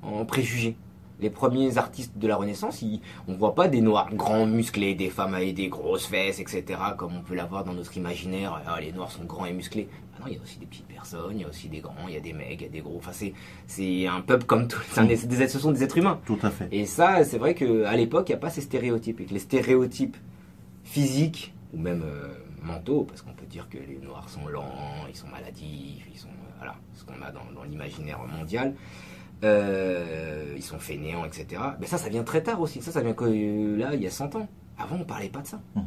en 0.02 0.24
préjugés. 0.24 0.76
Les 1.20 1.30
premiers 1.30 1.78
artistes 1.78 2.18
de 2.18 2.26
la 2.26 2.34
Renaissance, 2.34 2.82
ils, 2.82 3.00
on 3.28 3.34
voit 3.34 3.54
pas 3.54 3.68
des 3.68 3.80
noirs 3.80 4.12
grands, 4.12 4.44
musclés, 4.44 4.96
des 4.96 5.08
femmes 5.08 5.34
avec 5.34 5.54
des 5.54 5.68
grosses 5.68 6.06
fesses, 6.06 6.40
etc., 6.40 6.64
comme 6.96 7.14
on 7.16 7.20
peut 7.20 7.36
l'avoir 7.36 7.62
dans 7.62 7.74
notre 7.74 7.96
imaginaire. 7.96 8.60
Ah, 8.66 8.80
les 8.80 8.90
noirs 8.90 9.12
sont 9.12 9.22
grands 9.24 9.46
et 9.46 9.52
musclés. 9.52 9.88
Ah 10.16 10.20
non, 10.20 10.26
il 10.26 10.34
y 10.34 10.38
a 10.38 10.42
aussi 10.42 10.58
des 10.58 10.66
petites 10.66 10.86
personnes, 10.88 11.34
il 11.36 11.42
y 11.42 11.44
a 11.44 11.48
aussi 11.48 11.68
des 11.68 11.78
grands, 11.78 12.08
il 12.08 12.14
y 12.14 12.16
a 12.16 12.20
des 12.20 12.32
mecs, 12.32 12.60
il 12.60 12.62
y 12.62 12.66
a 12.66 12.68
des 12.70 12.80
gros. 12.80 12.96
Enfin, 12.96 13.12
c'est, 13.66 14.06
un 14.08 14.20
peuple 14.20 14.46
comme 14.46 14.66
tout. 14.66 14.80
un- 14.96 15.04
des- 15.04 15.16
ce 15.16 15.58
sont 15.60 15.70
des 15.70 15.84
êtres 15.84 15.98
humains. 15.98 16.18
Tout 16.26 16.38
à 16.42 16.50
fait. 16.50 16.66
Et 16.72 16.86
ça, 16.86 17.22
c'est 17.24 17.38
vrai 17.38 17.54
qu'à 17.54 17.94
l'époque, 17.94 18.28
il 18.28 18.32
n'y 18.32 18.36
a 18.36 18.40
pas 18.40 18.50
ces 18.50 18.60
stéréotypes. 18.62 19.20
Et 19.20 19.24
que 19.26 19.32
les 19.34 19.38
stéréotypes 19.38 20.16
physiques, 20.82 21.54
ou 21.72 21.78
même 21.78 22.02
euh, 22.04 22.28
mentaux, 22.62 23.04
parce 23.04 23.22
qu'on 23.22 23.32
peut 23.32 23.46
dire 23.46 23.68
que 23.68 23.78
les 23.78 23.98
Noirs 23.98 24.28
sont 24.28 24.46
lents, 24.48 25.06
ils 25.08 25.16
sont 25.16 25.28
maladifs, 25.28 26.06
ils 26.12 26.18
sont. 26.18 26.28
euh, 26.28 26.54
voilà, 26.58 26.74
ce 26.94 27.04
qu'on 27.04 27.20
a 27.22 27.30
dans, 27.30 27.40
dans 27.54 27.64
l'imaginaire 27.64 28.18
mondial. 28.38 28.74
Euh, 29.44 30.52
ils 30.56 30.62
sont 30.62 30.78
fainéants, 30.78 31.24
etc. 31.24 31.60
Mais 31.80 31.86
ça, 31.86 31.98
ça 31.98 32.08
vient 32.08 32.22
très 32.22 32.42
tard 32.42 32.60
aussi. 32.60 32.80
Ça, 32.80 32.92
ça 32.92 33.00
vient 33.02 33.12
que 33.14 33.24
euh, 33.24 33.76
là, 33.76 33.94
il 33.94 34.02
y 34.02 34.06
a 34.06 34.10
100 34.10 34.36
ans. 34.36 34.48
Avant, 34.78 34.96
on 35.00 35.04
parlait 35.04 35.28
pas 35.28 35.40
de 35.40 35.46
ça. 35.48 35.60
Mhm. 35.74 35.82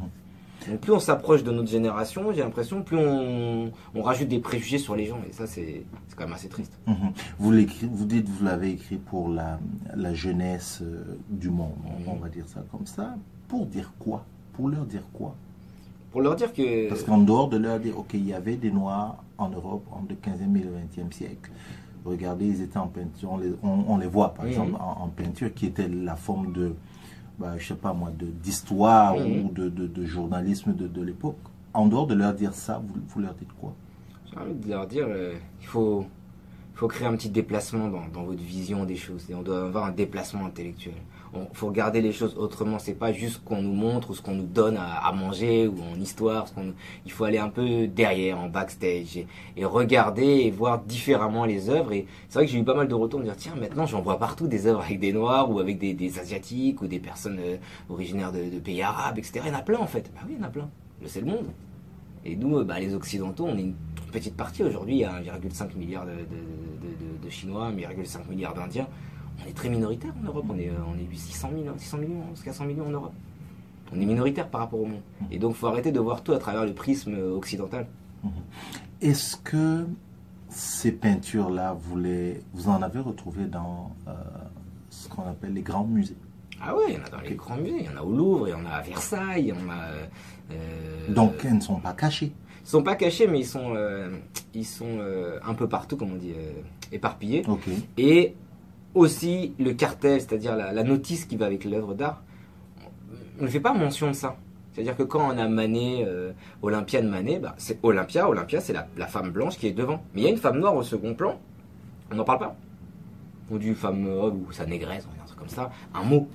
Donc 0.68 0.80
plus 0.80 0.92
on 0.92 0.98
s'approche 0.98 1.44
de 1.44 1.52
notre 1.52 1.68
génération, 1.68 2.32
j'ai 2.32 2.40
l'impression, 2.42 2.82
plus 2.82 2.96
on, 2.98 3.70
on 3.94 4.02
rajoute 4.02 4.28
des 4.28 4.40
préjugés 4.40 4.78
sur 4.78 4.96
les 4.96 5.06
gens. 5.06 5.20
Et 5.28 5.32
ça, 5.32 5.46
c'est 5.46 5.84
quand 6.16 6.24
même 6.24 6.32
assez 6.34 6.48
triste. 6.48 6.78
Mhm. 6.86 7.12
Vous, 7.38 7.52
vous 7.92 8.04
dites 8.04 8.28
vous 8.28 8.44
l'avez 8.44 8.70
écrit 8.72 8.96
pour 8.96 9.28
la, 9.28 9.58
la 9.94 10.12
jeunesse 10.14 10.80
euh, 10.82 11.18
du 11.28 11.50
monde, 11.50 11.74
on- 12.06 12.10
on 12.12 12.16
va 12.16 12.28
dire 12.28 12.48
ça 12.48 12.62
comme 12.70 12.86
ça. 12.86 13.14
Pour 13.48 13.66
dire 13.66 13.92
quoi? 13.98 14.24
Pour 14.54 14.68
leur 14.68 14.84
dire 14.86 15.02
quoi? 15.12 15.34
Pour 16.16 16.22
leur 16.22 16.34
dire 16.34 16.50
que... 16.54 16.88
Parce 16.88 17.02
qu'en 17.02 17.18
dehors 17.18 17.50
de 17.50 17.58
leur 17.58 17.78
dire, 17.78 17.98
ok, 17.98 18.14
il 18.14 18.26
y 18.26 18.32
avait 18.32 18.56
des 18.56 18.70
Noirs 18.70 19.22
en 19.36 19.50
Europe 19.50 19.84
entre 19.92 20.06
le 20.08 20.14
15e 20.14 20.56
et 20.56 20.62
le 20.64 20.70
20e 20.70 21.12
siècle. 21.12 21.50
Regardez, 22.06 22.46
ils 22.46 22.62
étaient 22.62 22.78
en 22.78 22.86
peinture, 22.86 23.32
on 23.32 23.36
les, 23.36 23.52
on, 23.62 23.84
on 23.86 23.98
les 23.98 24.06
voit 24.06 24.32
par 24.32 24.46
Mhm. 24.46 24.50
exemple 24.50 24.74
en, 24.80 25.02
en 25.04 25.08
peinture, 25.08 25.52
qui 25.52 25.66
était 25.66 25.88
la 25.88 26.16
forme 26.16 26.54
de, 26.54 26.74
bah, 27.38 27.58
je 27.58 27.66
sais 27.68 27.74
pas 27.74 27.92
moi, 27.92 28.10
de- 28.18 28.24
d'histoire 28.42 29.14
Mhm. 29.14 29.44
ou 29.44 29.50
de, 29.52 29.68
de- 29.68 29.86
de 29.86 30.06
journalisme 30.06 30.72
de, 30.74 30.86
de 30.88 31.02
l'époque. 31.02 31.36
En 31.74 31.86
dehors 31.86 32.06
de 32.06 32.14
leur 32.14 32.32
dire 32.32 32.54
ça, 32.54 32.78
vous, 32.82 32.94
vous 33.08 33.20
leur 33.20 33.34
dites 33.34 33.52
quoi? 33.60 33.74
J'ai 34.32 34.38
envie 34.40 34.54
de 34.54 34.68
leur 34.70 34.86
dire, 34.86 35.04
euh, 35.10 35.34
il 35.60 35.66
faut, 35.66 36.06
faut 36.72 36.88
créer 36.88 37.06
un 37.08 37.14
petit 37.14 37.28
déplacement 37.28 37.88
dans, 37.88 38.08
dans 38.10 38.22
votre 38.24 38.42
vision 38.42 38.86
des 38.86 38.96
choses. 38.96 39.26
Et 39.28 39.34
on 39.34 39.42
doit 39.42 39.66
avoir 39.66 39.84
un 39.84 39.92
déplacement 39.92 40.46
intellectuel. 40.46 40.94
Il 41.34 41.56
faut 41.56 41.66
regarder 41.66 42.00
les 42.00 42.12
choses 42.12 42.36
autrement. 42.36 42.78
C'est 42.78 42.94
pas 42.94 43.12
juste 43.12 43.34
ce 43.34 43.40
qu'on 43.40 43.62
nous 43.62 43.72
montre 43.74 44.10
ou 44.10 44.14
ce 44.14 44.22
qu'on 44.22 44.34
nous 44.34 44.46
donne 44.46 44.76
à, 44.78 45.12
manger 45.12 45.66
ou 45.66 45.76
en 45.82 46.00
histoire. 46.00 46.46
Il 47.04 47.12
faut 47.12 47.24
aller 47.24 47.38
un 47.38 47.48
peu 47.48 47.86
derrière, 47.86 48.38
en 48.38 48.48
backstage, 48.48 49.24
et, 49.56 49.64
regarder 49.64 50.24
et 50.24 50.50
voir 50.50 50.80
différemment 50.82 51.44
les 51.44 51.68
œuvres. 51.68 51.92
Et 51.92 52.06
c'est 52.28 52.38
vrai 52.38 52.46
que 52.46 52.52
j'ai 52.52 52.58
eu 52.58 52.64
pas 52.64 52.74
mal 52.74 52.88
de 52.88 52.94
retours 52.94 53.20
de 53.20 53.24
dire 53.24 53.36
tiens, 53.36 53.54
maintenant 53.58 53.86
j'en 53.86 54.00
vois 54.00 54.18
partout 54.18 54.46
des 54.46 54.66
œuvres 54.66 54.82
avec 54.82 55.00
des 55.00 55.12
noirs 55.12 55.50
ou 55.50 55.58
avec 55.58 55.78
des, 55.78 56.18
asiatiques 56.18 56.80
ou 56.82 56.86
des 56.86 56.98
personnes 56.98 57.38
euh, 57.40 57.56
originaires 57.90 58.32
de, 58.32 58.58
pays 58.58 58.82
arabes, 58.82 59.18
etc. 59.18 59.40
Il 59.44 59.52
y 59.52 59.54
en 59.54 59.58
a 59.58 59.62
plein 59.62 59.78
en 59.78 59.86
fait. 59.86 60.10
Bah 60.14 60.20
oui, 60.26 60.34
il 60.36 60.40
y 60.40 60.44
en 60.44 60.46
a 60.46 60.50
plein. 60.50 60.68
C'est 61.04 61.20
le 61.20 61.26
monde. 61.26 61.46
Et 62.24 62.36
nous, 62.36 62.58
euh, 62.58 62.64
bah, 62.64 62.80
les 62.80 62.94
Occidentaux, 62.94 63.44
on 63.44 63.56
est 63.56 63.62
une 63.62 63.74
petite 64.12 64.36
partie. 64.36 64.62
Aujourd'hui, 64.62 64.94
il 64.94 65.00
y 65.00 65.04
a 65.04 65.20
1,5 65.20 65.76
milliard 65.76 66.06
de- 66.06 66.12
de- 66.12 67.24
de 67.24 67.30
Chinois, 67.30 67.70
1,5 67.70 68.28
milliard 68.28 68.54
d'Indiens. 68.54 68.88
On 69.44 69.48
est 69.48 69.52
très 69.52 69.68
minoritaire 69.68 70.12
en 70.20 70.26
Europe. 70.26 70.44
On 70.48 70.58
est, 70.58 70.68
euh, 70.68 70.74
on 70.88 70.94
est 70.98 71.14
600 71.14 71.50
millions, 71.50 71.74
600 71.78 71.98
millions, 71.98 72.22
400 72.44 72.64
millions 72.64 72.86
en 72.86 72.90
Europe. 72.90 73.12
On 73.92 74.00
est 74.00 74.06
minoritaire 74.06 74.48
par 74.48 74.62
rapport 74.62 74.80
au 74.80 74.86
monde. 74.86 75.00
Et 75.30 75.38
donc, 75.38 75.52
il 75.52 75.58
faut 75.58 75.66
arrêter 75.68 75.92
de 75.92 76.00
voir 76.00 76.22
tout 76.22 76.32
à 76.32 76.38
travers 76.38 76.64
le 76.64 76.72
prisme 76.72 77.14
euh, 77.14 77.36
occidental. 77.36 77.86
Est-ce 79.00 79.36
que 79.36 79.86
ces 80.48 80.92
peintures-là, 80.92 81.76
vous, 81.78 81.96
les, 81.98 82.40
vous 82.54 82.68
en 82.68 82.82
avez 82.82 82.98
retrouvé 83.00 83.44
dans 83.44 83.92
euh, 84.08 84.12
ce 84.90 85.08
qu'on 85.08 85.22
appelle 85.28 85.52
les 85.54 85.62
grands 85.62 85.84
musées? 85.84 86.16
Ah 86.60 86.74
ouais, 86.74 86.84
il 86.88 86.94
y 86.94 86.98
en 86.98 87.04
a 87.04 87.10
dans 87.10 87.20
les 87.20 87.34
grands 87.34 87.56
musées. 87.56 87.76
Il 87.80 87.86
y 87.86 87.88
en 87.90 87.96
a 87.98 88.02
au 88.02 88.10
Louvre, 88.12 88.48
il 88.48 88.52
y 88.52 88.54
en 88.54 88.64
a 88.64 88.70
à 88.70 88.80
Versailles, 88.82 89.42
il 89.42 89.46
y 89.48 89.52
en 89.52 89.68
a. 89.70 89.90
euh, 90.52 91.08
Donc, 91.14 91.34
elles 91.44 91.54
ne 91.56 91.60
sont 91.60 91.76
pas 91.78 91.92
cachées? 91.92 92.32
Ils 92.64 92.68
sont 92.68 92.82
pas 92.82 92.96
cachés, 92.96 93.28
mais 93.28 93.40
ils 93.40 93.46
sont, 93.46 93.74
euh, 93.76 94.08
ils 94.54 94.64
sont 94.64 94.86
euh, 94.98 95.38
un 95.46 95.54
peu 95.54 95.68
partout, 95.68 95.96
comme 95.96 96.12
on 96.12 96.16
dit, 96.16 96.32
euh, 96.36 96.52
éparpillés. 96.90 97.44
Ok. 97.46 97.68
Et 97.98 98.34
aussi 98.96 99.54
le 99.58 99.74
cartel, 99.74 100.20
c'est-à-dire 100.20 100.56
la, 100.56 100.82
notice 100.82 101.26
qui 101.26 101.36
va 101.36 101.46
avec 101.46 101.64
l'œuvre 101.64 101.94
d'art, 101.94 102.22
on 103.38 103.44
ne 103.44 103.48
fait 103.48 103.60
pas 103.60 103.72
mention 103.72 104.08
de 104.08 104.14
ça. 104.14 104.36
C'est-à-dire 104.72 104.96
que 104.96 105.02
quand 105.02 105.20
on 105.32 105.38
a 105.38 105.48
Manet, 105.48 106.04
euh, 106.06 106.32
Olympia 106.62 107.00
de 107.02 107.08
Manet, 107.08 107.38
bah, 107.38 107.54
c'est 107.58 107.78
Olympia, 107.82 108.28
Olympia 108.28 108.60
c'est 108.60 108.72
la, 108.72 109.06
femme 109.06 109.30
blanche 109.30 109.58
qui 109.58 109.66
est 109.68 109.72
devant. 109.72 110.02
Mais 110.14 110.22
il 110.22 110.24
y 110.24 110.26
a 110.26 110.30
une 110.30 110.38
femme 110.38 110.58
noire 110.58 110.74
au 110.74 110.82
second 110.82 111.14
plan, 111.14 111.38
on 112.10 112.14
n'en 112.14 112.24
parle 112.24 112.38
pas. 112.38 112.56
On 113.50 113.56
dit 113.56 113.72
femme 113.74 114.06
euh, 114.06 114.30
ou 114.30 114.50
sa 114.50 114.66
négresse, 114.66 115.06
ou 115.06 115.22
un 115.22 115.26
truc 115.26 115.38
comme 115.38 115.48
ça, 115.48 115.70
un 115.94 116.02
mot. 116.02 116.28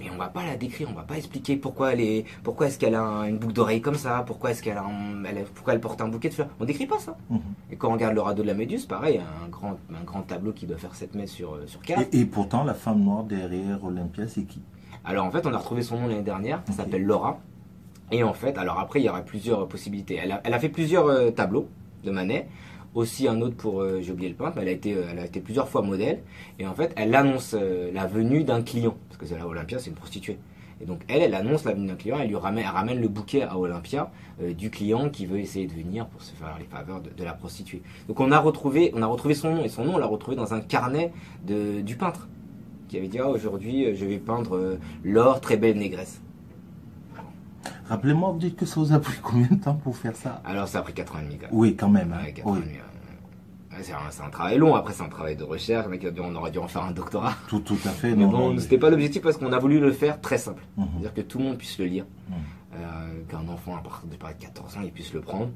Mais 0.00 0.08
on 0.10 0.16
va 0.16 0.28
pas 0.28 0.44
la 0.46 0.56
décrire, 0.56 0.88
on 0.90 0.94
va 0.94 1.02
pas 1.02 1.16
expliquer 1.18 1.56
pourquoi 1.56 1.92
elle 1.92 2.00
est, 2.00 2.24
pourquoi 2.42 2.66
est-ce 2.68 2.78
qu'elle 2.78 2.94
a 2.94 3.02
un- 3.02 3.24
une 3.28 3.36
boucle 3.38 3.52
d'oreille 3.52 3.82
comme 3.82 3.94
ça, 3.96 4.24
pourquoi 4.26 4.50
est-ce 4.50 4.62
qu'elle 4.62 4.78
a, 4.78 4.82
un- 4.82 5.22
elle 5.24 5.44
pourquoi 5.54 5.74
elle 5.74 5.80
porte 5.80 6.00
un 6.00 6.08
bouquet 6.08 6.30
de 6.30 6.34
fleurs. 6.34 6.48
On 6.58 6.64
décrit 6.64 6.86
pas 6.86 6.98
ça. 6.98 7.16
Mhm. 7.28 7.40
Et 7.70 7.76
quand 7.76 7.90
on 7.90 7.92
regarde 7.92 8.14
le 8.14 8.22
radeau 8.22 8.42
de 8.42 8.46
la 8.48 8.54
Méduse, 8.54 8.86
pareil, 8.86 9.18
un 9.44 9.48
grand, 9.48 9.78
un 9.94 10.04
grand 10.04 10.22
tableau 10.22 10.52
qui 10.52 10.66
doit 10.66 10.78
faire 10.78 10.94
7 10.94 11.14
mètres 11.14 11.30
sur, 11.32 11.54
euh, 11.54 11.66
sur 11.66 11.80
4. 11.82 12.00
Et, 12.14 12.20
et 12.20 12.24
pourtant, 12.24 12.64
la 12.64 12.74
femme 12.74 13.00
noire 13.00 13.24
derrière 13.24 13.84
Olympia, 13.84 14.26
c'est 14.26 14.44
qui? 14.44 14.62
Alors 15.04 15.26
en 15.26 15.30
fait, 15.30 15.46
on 15.46 15.52
a 15.52 15.58
retrouvé 15.58 15.82
son 15.82 15.98
nom 16.00 16.08
l'année 16.08 16.22
dernière, 16.22 16.62
Ok. 16.68 16.74
s'appelle 16.74 17.04
Laura. 17.04 17.38
Et 18.10 18.22
en 18.24 18.32
fait, 18.32 18.58
alors 18.58 18.80
après, 18.80 19.00
il 19.00 19.04
y 19.04 19.08
aurait 19.08 19.24
plusieurs 19.24 19.68
possibilités. 19.68 20.18
Elle 20.22 20.32
a, 20.32 20.40
elle 20.44 20.54
a 20.54 20.58
fait 20.58 20.68
plusieurs 20.68 21.06
euh, 21.06 21.30
tableaux 21.30 21.68
de 22.04 22.10
Manet, 22.10 22.48
aussi 22.94 23.28
un 23.28 23.40
autre 23.40 23.56
pour, 23.56 23.80
euh, 23.80 24.00
j'ai 24.02 24.12
oublié 24.12 24.28
le 24.28 24.34
peintre, 24.34 24.54
mais 24.56 24.62
elle 24.62 24.68
a, 24.68 24.72
été, 24.72 24.94
euh, 24.94 25.08
elle 25.10 25.18
a 25.18 25.24
été 25.24 25.40
plusieurs 25.40 25.68
fois 25.68 25.82
modèle. 25.82 26.22
Et 26.58 26.66
en 26.66 26.74
fait, 26.74 26.92
elle 26.96 27.14
annonce 27.14 27.54
euh, 27.58 27.90
la 27.92 28.06
venue 28.06 28.44
d'un 28.44 28.62
client, 28.62 28.96
parce 29.08 29.18
que 29.18 29.26
c'est 29.26 29.38
là 29.38 29.46
Olympia, 29.46 29.78
c'est 29.78 29.90
une 29.90 29.96
prostituée. 29.96 30.38
Et 30.82 30.86
donc 30.86 31.02
elle, 31.08 31.20
elle 31.20 31.34
annonce 31.34 31.64
la 31.64 31.74
venue 31.74 31.88
d'un 31.88 31.94
client, 31.94 32.16
elle 32.20 32.28
lui 32.28 32.36
ramène, 32.36 32.64
ramène 32.64 33.00
le 33.00 33.08
bouquet 33.08 33.42
à 33.42 33.58
Olympia 33.58 34.10
euh, 34.40 34.54
du 34.54 34.70
client 34.70 35.10
qui 35.10 35.26
veut 35.26 35.38
essayer 35.38 35.66
de 35.66 35.72
venir 35.74 36.06
pour 36.06 36.22
se 36.22 36.34
faire 36.34 36.56
les 36.58 36.64
faveurs 36.64 37.02
de, 37.02 37.10
de 37.10 37.24
la 37.24 37.34
prostituée. 37.34 37.82
Donc 38.08 38.18
on 38.18 38.32
a 38.32 38.38
retrouvé, 38.38 38.90
on 38.94 39.02
a 39.02 39.06
retrouvé 39.06 39.34
son 39.34 39.54
nom 39.54 39.62
et 39.62 39.68
son 39.68 39.84
nom 39.84 39.96
on 39.96 39.98
l'a 39.98 40.06
retrouvé 40.06 40.38
dans 40.38 40.54
un 40.54 40.60
carnet 40.60 41.12
de, 41.46 41.82
du 41.82 41.96
peintre 41.96 42.28
qui 42.88 42.96
avait 42.96 43.08
dit 43.08 43.18
ah, 43.18 43.28
aujourd'hui 43.28 43.94
je 43.94 44.06
vais 44.06 44.16
peindre 44.16 44.78
Laure, 45.04 45.42
très 45.42 45.58
belle 45.58 45.76
négresse. 45.76 46.22
Rappelez-moi, 47.90 48.30
vous 48.30 48.38
dites 48.38 48.56
que 48.56 48.64
ça 48.66 48.80
vous 48.80 48.92
a 48.92 48.98
pris 49.00 49.18
combien 49.22 49.48
de 49.50 49.56
temps 49.62 49.74
pour 49.74 49.96
faire 49.96 50.16
ça 50.16 50.40
Alors 50.44 50.66
ça 50.68 50.78
a 50.78 50.82
pris 50.82 50.94
4 50.94 51.16
ans 51.16 51.18
et 51.20 51.24
demi 51.24 51.36
quand 51.38 51.46
même. 51.48 51.58
Oui, 51.58 51.76
quand 51.76 51.88
même. 51.90 52.12
hein. 52.12 52.24
Ouais, 52.24 52.32
quatre 52.32 52.46
ans 52.46 52.52
Oui, 52.52 52.58
et 52.60 52.62
demi, 52.62 52.74
ouais. 52.74 53.76
Ouais, 53.76 53.82
c'est 53.82 54.22
un, 54.22 54.30
travail 54.30 54.58
long, 54.58 54.74
après 54.74 54.92
c'est 54.92 55.02
un 55.02 55.08
travail 55.08 55.36
de 55.36 55.44
recherche, 55.44 55.86
on 56.20 56.34
aurait 56.34 56.50
dû 56.50 56.58
en 56.58 56.68
faire 56.68 56.82
un 56.84 56.90
doctorat. 56.92 57.34
tout, 57.48 57.60
tout 57.60 57.78
à 57.84 57.90
fait. 57.90 58.10
Mais 58.14 58.24
non, 58.24 58.30
bon, 58.30 58.52
non, 58.54 58.58
c'était 58.60 58.78
pas 58.78 58.90
l'objectif 58.90 59.22
parce 59.22 59.36
qu'on 59.36 59.52
a 59.52 59.58
voulu 59.58 59.78
le 59.80 59.92
faire 59.92 60.20
très 60.20 60.38
simple. 60.38 60.62
Mhm. 60.76 60.86
C'est-à-dire 60.92 61.14
que 61.14 61.20
tout 61.22 61.38
le 61.38 61.44
monde 61.44 61.58
puisse 61.58 61.78
le 61.78 61.84
lire. 61.86 62.04
Mhm. 62.28 62.34
Euh, 62.76 62.78
Qu'un 63.28 63.48
enfant 63.48 63.76
à 63.76 63.80
partir 63.82 64.08
de 64.08 64.16
par- 64.16 64.36
14 64.36 64.76
ans, 64.76 64.80
il 64.84 64.92
puisse 64.92 65.12
le 65.12 65.20
prendre. 65.20 65.48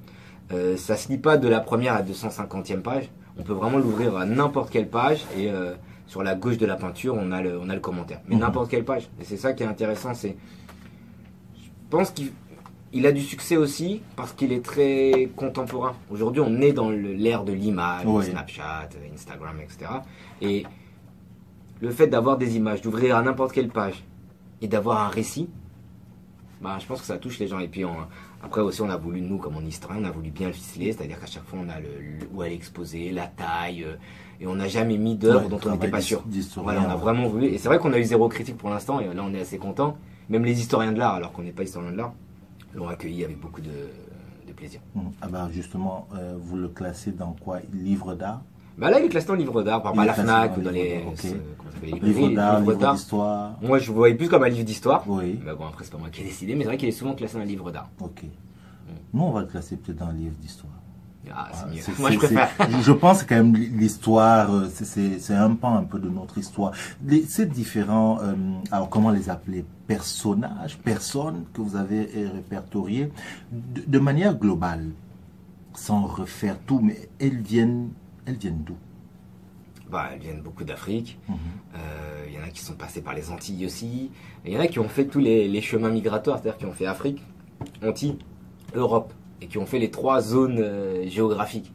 Euh, 0.53 0.77
ça 0.77 0.97
se 0.97 1.09
lit 1.09 1.19
pas 1.19 1.37
de 1.37 1.49
la 1.49 1.61
première 1.61 1.95
à 1.95 2.03
250e 2.03 2.83
page. 2.83 3.09
On 3.39 3.43
peut 3.43 3.53
vraiment 3.53 3.79
l'ouvrir 3.79 4.17
à 4.17 4.25
n'importe 4.27 4.71
quelle 4.71 4.89
page 4.89 5.25
et 5.37 5.51
euh, 5.51 5.75
sur 6.07 6.23
la 6.23 6.35
gauche 6.35 6.59
de 6.59 6.67
la 6.67 6.77
peinture, 6.77 7.17
on 7.19 7.33
a 7.33 7.41
le, 7.43 7.59
on 7.59 7.69
a 7.71 7.75
le 7.75 7.81
commentaire. 7.81 8.21
Mais 8.29 8.35
Mhm. 8.37 8.41
n'importe 8.43 8.71
quelle 8.71 8.85
page. 8.85 9.09
Et 9.21 9.25
c'est 9.25 9.37
ça 9.37 9.53
qui 9.53 9.63
est 9.63 9.67
intéressant. 9.67 10.15
C'est, 10.15 10.37
pense 11.91 12.11
qu'il 12.11 12.33
il 12.97 13.07
a 13.07 13.13
du 13.13 13.23
succès 13.23 13.57
aussi 13.57 14.03
parce 14.15 14.33
qu'il 14.33 14.53
est 14.53 14.65
très 14.65 15.29
contemporain. 15.35 15.95
Aujourd'hui, 16.11 16.41
on 16.47 16.61
est 16.61 16.73
dans 16.73 16.91
l'ère 16.91 17.43
de 17.45 17.53
l'image, 17.53 18.05
Oui. 18.07 18.25
Snapchat, 18.27 18.89
Instagram, 19.13 19.57
etc. 19.61 19.91
Et 20.41 20.65
le 21.81 21.91
fait 21.91 22.07
d'avoir 22.07 22.39
des 22.39 22.57
images, 22.57 22.81
d'ouvrir 22.83 23.17
à 23.17 23.23
n'importe 23.23 23.53
quelle 23.53 23.69
page 23.69 24.05
et 24.63 24.69
d'avoir 24.69 25.01
un 25.05 25.09
récit, 25.09 25.49
bah, 26.63 26.77
je 26.81 26.87
pense 26.87 27.01
que 27.01 27.07
ça 27.07 27.19
touche 27.19 27.41
les 27.41 27.49
gens. 27.49 27.59
Et 27.59 27.67
puis 27.67 27.85
on- 27.85 27.97
après 28.45 28.61
aussi, 28.61 28.81
on 28.81 28.91
a 28.91 28.97
voulu, 28.97 29.21
nous, 29.23 29.39
comme 29.39 29.57
on 29.57 29.67
historien, 29.67 30.01
on 30.01 30.05
a 30.05 30.11
voulu 30.13 30.31
bien 30.31 30.47
le 30.47 30.53
ficeler, 30.53 30.93
c'est-à-dire 30.93 31.19
qu'à 31.19 31.27
chaque 31.27 31.45
fois, 31.47 31.59
on 31.65 31.69
a 31.69 31.81
le, 31.81 31.89
le- 32.21 32.29
où 32.33 32.45
elle 32.45 32.53
est 32.53 32.55
exposée, 32.55 33.11
la 33.11 33.27
taille, 33.27 33.83
euh, 33.85 33.97
et 34.41 34.47
on 34.47 34.55
n'a 34.55 34.69
jamais 34.69 34.99
mis 34.99 35.17
d'œuvre 35.17 35.43
Ouais, 35.43 35.49
dont 35.49 35.59
on 35.67 35.73
n'était 35.73 35.89
pas 35.89 36.01
sûr. 36.01 36.23
Voilà, 36.63 36.83
on 36.87 36.91
a 36.91 36.97
vraiment 36.97 37.27
voulu. 37.27 37.47
Et 37.47 37.59
c'est 37.59 37.69
vrai 37.69 37.79
qu'on 37.81 37.93
a 37.93 37.99
eu 37.99 38.05
zéro 38.05 38.29
critique 38.29 38.57
pour 38.57 38.71
l'instant, 38.71 39.01
et 39.01 39.13
là, 39.13 39.23
on 39.27 39.35
est 39.35 39.41
assez 39.41 39.59
content. 39.59 39.97
Même 40.29 40.45
les 40.45 40.59
historiens 40.61 40.93
de 40.93 40.99
l'art, 40.99 41.15
alors 41.15 41.33
qu'on 41.33 41.43
n'est 41.43 41.53
pas 41.53 41.63
historien 41.65 41.91
de 41.93 41.97
l'art, 41.97 42.15
l'ont 42.75 42.89
accueilli 42.89 43.25
avec 43.25 43.39
beaucoup 43.41 43.61
de, 43.61 43.71
de 44.49 44.53
plaisir. 44.53 44.81
Mhm. 44.95 45.13
Ah 45.21 45.29
bah 45.29 45.49
justement, 45.53 46.09
euh, 46.15 46.35
vous 46.39 46.57
le 46.57 46.69
classez 46.69 47.13
dans 47.13 47.33
quoi? 47.33 47.59
Livre 47.73 48.15
d'art? 48.15 48.43
Bah 48.77 48.91
là, 48.91 48.99
il 48.99 49.07
est 49.07 49.09
classé 49.09 49.31
en 49.31 49.35
livre 49.35 49.63
d'art, 49.63 49.83
par 49.83 49.97
à 49.99 50.05
la 50.05 50.15
FNAC 50.15 50.57
ou 50.57 50.61
dans 50.61 50.71
les, 50.71 50.99
d'art, 50.99 51.09
ok. 51.09 51.19
ce- 51.21 51.29
comment 51.29 51.71
ça 51.71 51.75
s'appelle, 51.75 51.91
les 51.91 52.01
Livre 52.01 52.07
librairies, 52.07 52.35
d'art, 52.35 52.61
livres 52.61 52.73
livre 52.73 52.93
d'histoire 52.93 53.53
Moi, 53.63 53.79
je 53.79 53.89
le 53.89 53.95
voyais 53.95 54.15
plus 54.17 54.29
comme 54.29 54.43
un 54.43 54.49
livre 54.49 54.65
d'histoire. 54.65 55.05
Oui, 55.09 55.39
Mais 55.45 55.55
bon, 55.55 55.67
après, 55.67 55.85
c'est 55.85 55.93
pas 55.93 55.99
moi 55.99 56.09
qui 56.11 56.23
ai 56.23 56.25
décidé, 56.25 56.55
mais 56.55 56.63
c'est 56.63 56.69
vrai 56.71 56.77
qu'il 56.77 56.89
est 56.89 56.93
souvent 56.93 57.15
classé 57.15 57.35
dans 57.37 57.43
un 57.43 57.47
livre 57.47 57.71
d'art. 57.71 57.89
ok. 58.01 58.25
Nous, 59.13 59.23
on 59.23 59.31
va 59.31 59.43
le 59.43 59.47
classer 59.47 59.77
peut-être 59.77 59.99
dans 59.99 60.09
le 60.11 60.19
livre 60.19 60.35
d'histoire. 60.41 60.73
Ah, 61.33 61.49
c'est 61.81 61.99
Moi, 61.99 62.11
je 62.11 62.19
préfère. 62.19 62.99
pense 63.01 63.23
quand 63.23 63.35
même 63.37 63.55
l'histoire, 63.57 64.53
euh, 64.55 64.69
c'est- 64.71 65.35
un 65.35 65.55
pan 65.55 65.77
un 65.77 65.85
peu 65.85 65.99
de 65.99 66.09
notre 66.09 66.39
histoire. 66.39 66.73
Les- 67.05 67.25
Ces 67.25 67.47
différents, 67.47 68.21
euh, 68.23 68.35
alors 68.71 68.89
comment 68.89 69.11
les 69.11 69.31
appeler, 69.31 69.65
personnages, 69.87 70.79
personnes 70.79 71.45
que 71.53 71.61
vous 71.61 71.77
avez 71.77 72.09
euh, 72.17 72.31
répertoriées, 72.35 73.11
de, 73.53 73.83
de 73.87 73.99
manière 73.99 74.37
globale, 74.39 74.91
sans 75.75 76.07
refaire 76.07 76.59
tout, 76.67 76.81
mais 76.81 77.09
elles 77.19 77.41
viennent, 77.41 77.91
elles 78.27 78.37
viennent 78.37 78.63
d'où? 78.65 78.77
Bah, 79.91 80.11
elles 80.13 80.21
viennent 80.21 80.43
beaucoup 80.43 80.65
d'Afrique. 80.65 81.19
Mhm. 81.29 81.37
Euh, 81.77 82.25
Il 82.29 82.35
y 82.35 82.39
en 82.43 82.47
a 82.47 82.49
qui 82.49 82.63
sont 82.65 82.75
passés 82.75 83.01
par 83.01 83.15
les 83.15 83.31
Antilles 83.31 83.65
aussi. 83.67 84.11
Il 84.45 84.53
y 84.53 84.57
en 84.57 84.61
a 84.61 84.67
qui 84.67 84.79
ont 84.79 84.89
fait 84.89 85.05
tous 85.07 85.21
les, 85.21 85.47
les 85.49 85.61
chemins 85.61 85.91
migratoires, 85.91 86.39
c'est-à-dire 86.41 86.59
qui 86.59 86.67
ont 86.67 86.73
fait 86.73 86.87
Afrique, 86.87 87.23
Antilles, 87.85 88.19
Europe, 88.75 89.13
et 89.41 89.47
qui 89.47 89.59
ont 89.59 89.67
fait 89.67 89.79
les 89.79 89.91
trois 89.91 90.21
zones 90.21 90.59
euh, 90.59 91.09
géographiques. 91.09 91.73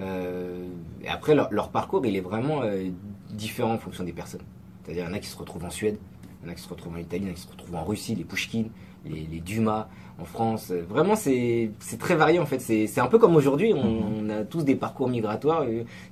Euh, 0.00 0.66
après, 1.08 1.34
leur, 1.34 1.70
parcours, 1.70 2.04
il 2.06 2.16
est 2.16 2.20
vraiment 2.20 2.62
euh, 2.62 2.88
différent 3.30 3.74
en 3.74 3.78
fonction 3.78 4.04
des 4.04 4.12
personnes. 4.12 4.42
C'est-à-dire, 4.82 5.04
il 5.04 5.08
y 5.08 5.10
en 5.10 5.14
a 5.14 5.18
qui 5.18 5.28
se 5.28 5.36
retrouvent 5.36 5.64
en 5.64 5.70
Suède, 5.70 5.98
il 6.42 6.46
y 6.46 6.48
en 6.48 6.52
a 6.52 6.54
qui 6.54 6.62
se 6.62 6.68
retrouvent 6.68 6.94
en 6.94 6.98
Italie, 6.98 7.24
il 7.24 7.28
y 7.28 7.30
en 7.30 7.32
a 7.32 7.36
qui 7.36 7.42
se 7.42 7.50
retrouvent 7.50 7.74
en 7.74 7.84
Russie, 7.84 8.14
les 8.14 8.24
Pouchkines. 8.24 8.70
les, 9.04 9.40
Dumas 9.40 9.88
en 10.18 10.24
France. 10.24 10.70
Vraiment, 10.70 11.16
c'est 11.16 11.72
très 11.98 12.14
varié 12.14 12.38
en 12.38 12.46
fait. 12.46 12.60
C'est 12.60 13.00
un 13.00 13.06
peu 13.06 13.18
comme 13.18 13.34
aujourd'hui, 13.34 13.74
on, 13.74 14.28
a 14.30 14.44
tous 14.44 14.62
des 14.62 14.76
parcours 14.76 15.08
migratoires 15.08 15.64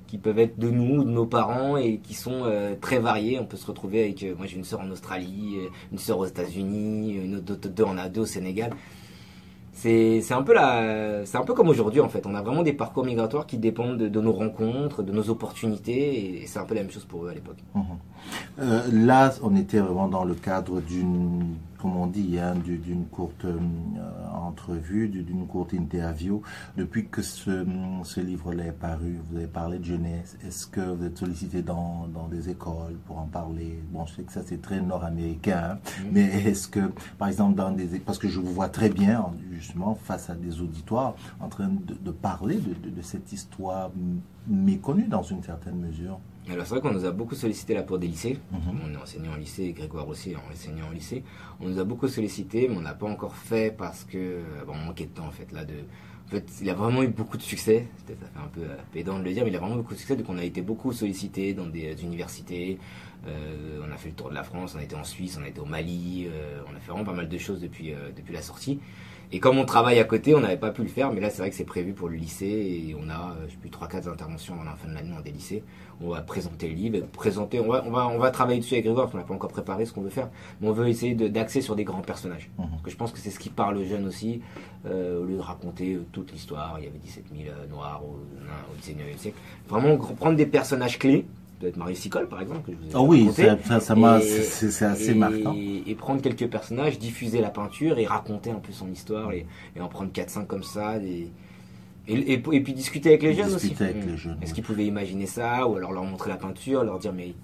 qui 0.09 0.19
peuvent 0.19 0.39
être 0.39 0.59
de 0.59 0.69
nous, 0.71 1.05
de 1.05 1.11
nos 1.11 1.27
parents 1.27 1.77
et 1.77 1.99
qui 1.99 2.15
sont 2.15 2.51
très 2.81 2.99
variés. 2.99 3.39
On 3.39 3.45
peut 3.45 3.57
se 3.57 3.67
retrouver 3.67 4.03
avec, 4.05 4.25
moi 4.37 4.47
j'ai 4.47 4.57
une 4.57 4.65
sœur 4.65 4.81
en 4.81 4.91
Australie, 4.91 5.59
une 5.93 5.99
sœur 5.99 6.19
aux 6.19 6.27
États-Unis, 6.27 7.21
une 7.25 7.37
autre 7.37 7.69
deux, 7.69 7.85
en 7.85 7.99
a 7.99 8.09
deux 8.09 8.23
au 8.23 8.27
Sénégal 8.27 8.73
c'est 9.81 10.33
un 10.33 10.43
peu 10.43 10.55
un 10.59 11.45
peu 11.47 11.55
comme 11.55 11.69
aujourd'hui 11.69 12.01
en 12.01 12.09
fait. 12.09 12.27
On 12.27 12.35
a 12.35 12.43
vraiment 12.43 12.63
des 12.63 12.73
parcours 12.73 13.05
migratoires 13.05 13.47
qui 13.47 13.57
dépendent 13.57 13.97
de, 13.97 14.21
nos 14.21 14.33
rencontres, 14.33 15.03
de 15.03 15.13
nos 15.13 15.31
opportunités, 15.31 16.43
et 16.43 16.47
c'est 16.47 16.59
un 16.59 16.65
peu 16.65 16.75
la 16.75 16.83
même 16.83 16.91
chose 16.91 17.05
pour 17.05 17.25
eux 17.25 17.31
à 17.31 17.35
l'époque. 17.35 17.59
Mhm. 17.75 17.85
Euh, 18.61 18.83
là, 18.93 19.33
on 19.43 19.57
était 19.57 19.79
vraiment 19.79 20.09
dans 20.09 20.25
le 20.25 20.35
cadre 20.35 20.81
d'une 20.81 21.55
comme 21.81 21.97
on 21.97 22.07
dit, 22.07 22.39
hein, 22.39 22.55
d'une 22.57 23.07
courte 23.07 23.45
euh, 23.45 23.59
entrevue, 24.35 25.09
d'une 25.09 25.47
courte 25.47 25.73
interview. 25.73 26.43
Depuis 26.77 27.09
que 27.09 27.23
ce, 27.23 27.65
ce 28.05 28.21
livre-là 28.21 28.67
est 28.67 28.73
paru, 28.73 29.19
vous 29.31 29.37
avez 29.37 29.47
parlé 29.47 29.79
de 29.79 29.85
jeunesse. 29.85 30.37
Est-ce 30.47 30.67
que 30.67 30.81
vous 30.81 31.05
êtes 31.05 31.19
sollicité 31.19 31.63
dans, 31.63 32.07
dans, 32.13 32.29
des 32.29 32.51
écoles 32.51 32.97
pour 33.07 33.19
en 33.19 33.27
parler? 33.27 33.83
Bon, 33.91 34.05
je 34.07 34.17
sais 34.17 34.23
que 34.23 34.33
ça 34.33 34.43
c'est 34.45 34.61
très 34.61 34.81
nord-américain, 34.81 35.79
hein, 35.79 35.79
mais 36.13 36.23
est-ce 36.47 36.69
que, 36.69 36.91
par 37.19 37.29
exemple, 37.29 37.57
dans 37.57 37.71
des 37.71 37.99
parce 37.99 38.19
que 38.19 38.29
je 38.29 38.41
vous 38.41 38.53
vois 38.53 38.69
très 38.69 38.91
bien 38.91 39.27
justement 39.53 39.95
face 39.95 40.31
à 40.31 40.35
des 40.35 40.61
auditoires 40.61 41.15
en 41.41 41.49
train 41.49 41.69
de, 41.69 41.95
de 41.95 42.11
parler 42.11 42.57
de, 42.57 42.91
de 42.91 43.03
cette 43.03 43.33
histoire 43.33 43.91
méconnue 44.47 45.09
dans 45.09 45.23
une 45.23 45.43
certaine 45.43 45.77
mesure? 45.77 46.19
Alors 46.53 46.67
c'est 46.67 46.75
vrai 46.75 46.81
qu'on 46.81 46.93
nous 46.93 47.05
a 47.05 47.13
beaucoup 47.13 47.35
sollicité 47.35 47.75
là 47.75 47.83
pour 47.83 47.99
des 47.99 48.09
lycées. 48.09 48.39
Mhm. 48.51 48.81
On 48.85 48.95
est 48.95 48.97
enseignant 48.97 49.33
en 49.33 49.37
lycée, 49.37 49.73
Grégoire 49.73 50.09
aussi 50.09 50.33
est 50.33 50.37
enseignant 50.37 50.89
en 50.89 50.91
lycée. 50.91 51.23
On 51.61 51.69
nous 51.69 51.79
a 51.79 51.85
beaucoup 51.85 52.09
sollicité, 52.09 52.69
mais 52.69 52.77
on 52.77 52.81
n'a 52.81 52.95
pas 52.95 53.07
encore 53.07 53.37
fait 53.37 53.75
parce 53.77 54.05
que 54.05 54.19
euh, 54.19 54.43
bon, 54.67 54.73
on 54.75 54.87
manquait 54.87 55.07
de 55.07 55.11
temps 55.13 55.27
en 55.27 55.31
fait 55.31 55.53
là 55.53 55.65
de. 55.65 55.75
En 56.27 56.31
fait, 56.31 56.49
il 56.61 56.71
a 56.71 56.75
vraiment 56.75 57.03
eu 57.03 57.09
beaucoup 57.09 57.37
de 57.37 57.43
succès. 57.43 57.89
Ça 58.07 58.15
fait 58.15 58.39
un 58.39 58.47
peu 58.49 58.61
euh, 58.61 58.77
pédant 58.93 59.19
de 59.19 59.25
le 59.25 59.33
dire, 59.33 59.45
mais 59.45 59.51
il 59.51 59.57
a 59.57 59.59
vraiment 59.59 59.77
beaucoup 59.77 59.95
de 59.95 59.99
succès. 59.99 60.17
Donc 60.17 60.27
on 60.29 60.39
a 60.39 60.45
été 60.45 60.63
beaucoup 60.63 60.93
sollicité 60.93 61.55
dans 61.55 61.67
des 61.67 61.93
euh, 61.93 62.03
universités. 62.03 62.79
on 63.27 63.93
a 63.93 63.97
fait 63.97 64.09
le 64.09 64.15
tour 64.15 64.31
de 64.31 64.35
la 64.35 64.45
France, 64.45 64.75
on 64.77 64.81
a 64.81 64.83
été 64.83 64.97
en 64.97 65.05
Suisse, 65.05 65.39
on 65.41 65.45
a 65.45 65.49
été 65.49 65.61
au 65.61 65.67
Mali. 65.67 66.29
on 66.69 66.75
a 66.75 66.81
fait 66.81 66.91
vraiment 66.91 67.05
pas 67.05 67.13
mal 67.13 67.29
de 67.29 67.39
choses 67.39 67.61
depuis 67.61 67.93
depuis 68.17 68.33
la 68.33 68.43
sortie. 68.43 68.81
Et 69.33 69.39
comme 69.39 69.59
on 69.59 69.65
travaille 69.65 70.01
à 70.01 70.05
côté, 70.05 70.35
on 70.35 70.41
n'avait 70.41 70.57
pas 70.57 70.71
pu 70.71 70.83
le 70.83 70.89
faire, 70.89 71.13
mais 71.13 71.21
là 71.21 71.31
c'est 71.31 71.39
vrai 71.39 71.51
que 71.51 71.57
c'est 71.57 71.65
prévu 71.65 71.93
pour 71.93 72.09
le 72.09 72.17
lycée 72.17 72.47
et 72.47 72.97
on 73.01 73.09
a, 73.09 73.37
je 73.47 73.53
sais 73.53 73.59
plus, 73.59 73.71
3-4 73.71 74.09
interventions 74.09 74.55
avant 74.55 74.65
la 74.65 74.75
fin 74.75 74.89
de 74.89 74.95
l'année 74.95 75.11
dans 75.11 75.21
des 75.21 75.31
lycées. 75.31 75.63
On 76.01 76.09
va 76.11 76.21
présenter 76.23 76.69
le 76.69 76.75
livre, 76.75 77.07
présenter, 77.13 77.61
on 77.61 77.69
va, 77.69 77.85
on 77.87 77.91
va, 77.91 78.09
on 78.09 78.19
va 78.19 78.31
travailler 78.31 78.59
dessus 78.59 78.75
avec 78.75 78.87
Grégoire, 78.87 79.05
parce 79.07 79.13
qu'on 79.13 79.19
n'a 79.19 79.25
pas 79.25 79.35
encore 79.35 79.51
préparé 79.51 79.85
ce 79.87 79.93
qu'on 79.93 80.01
veut 80.01 80.11
faire, 80.11 80.31
mais 80.61 80.69
on 80.69 80.73
veut 80.73 80.89
essayer 80.89 81.15
d'axer 81.15 81.61
sur 81.61 81.77
des 81.77 81.85
grands 81.85 82.01
personnages. 82.01 82.51
Mhm. 82.59 82.67
Parce 82.71 82.83
que 82.83 82.91
je 82.91 82.97
pense 82.97 83.13
que 83.13 83.19
c'est 83.19 83.31
ce 83.31 83.39
qui 83.39 83.51
parle 83.51 83.77
aux 83.77 83.85
jeunes 83.85 84.07
aussi, 84.07 84.41
euh, 84.87 85.21
au 85.21 85.25
lieu 85.25 85.37
de 85.37 85.43
raconter 85.43 85.95
euh, 85.95 86.05
toute 86.11 86.33
l'histoire, 86.33 86.77
il 86.79 86.87
y 86.87 86.89
avait 86.89 86.99
17 86.99 87.25
000 87.37 87.51
euh, 87.51 87.67
noirs 87.69 88.03
au, 88.03 88.15
au 88.15 88.77
19e 88.83 89.17
siècle. 89.17 89.39
Vraiment 89.69 89.97
prendre 89.97 90.37
des 90.37 90.47
personnages 90.47 90.99
clés 90.99 91.25
peut-être 91.61 91.77
Marie 91.77 91.95
Sicole 91.95 92.29
par 92.29 92.41
exemple 92.41 92.63
que 92.63 92.73
je 92.73 92.77
vous 92.79 92.91
ai 92.91 92.95
ah 92.95 93.03
oui 93.03 93.31
ça, 93.33 93.81
ça, 93.81 94.21
c'est 94.21 94.85
assez 94.85 95.15
marquant. 95.15 95.55
et 95.55 95.95
prendre 95.95 96.21
quelques 96.21 96.49
personnages 96.49 96.99
diffuser 96.99 97.41
la 97.41 97.51
peinture 97.51 97.99
et 97.99 98.07
raconter 98.07 98.51
un 98.51 98.59
peu 98.59 98.73
son 98.73 98.91
histoire 98.91 99.33
et, 99.33 99.47
en 99.79 99.89
prendre 99.89 100.11
4-5 100.11 100.47
comme 100.47 100.63
ça 100.65 100.97
et, 100.99 101.31
et, 102.09 102.39
puis 102.39 102.73
discuter 102.73 103.11
avec 103.11 103.23
les 103.23 103.35
jeunes 103.35 103.55
aussi. 103.55 103.73
Hmm. 103.73 104.43
est-ce 104.43 104.55
qu'ils 104.55 104.65
pouvaient 104.65 104.87
imaginer 104.87 105.27
ça 105.27 105.69
ou 105.69 105.77
alors 105.77 105.93
leur 105.93 106.05
montrer 106.05 106.31
la 106.31 106.37
peinture 106.37 106.83
leur 106.83 106.99
dire 106.99 107.13
mais 107.13 107.35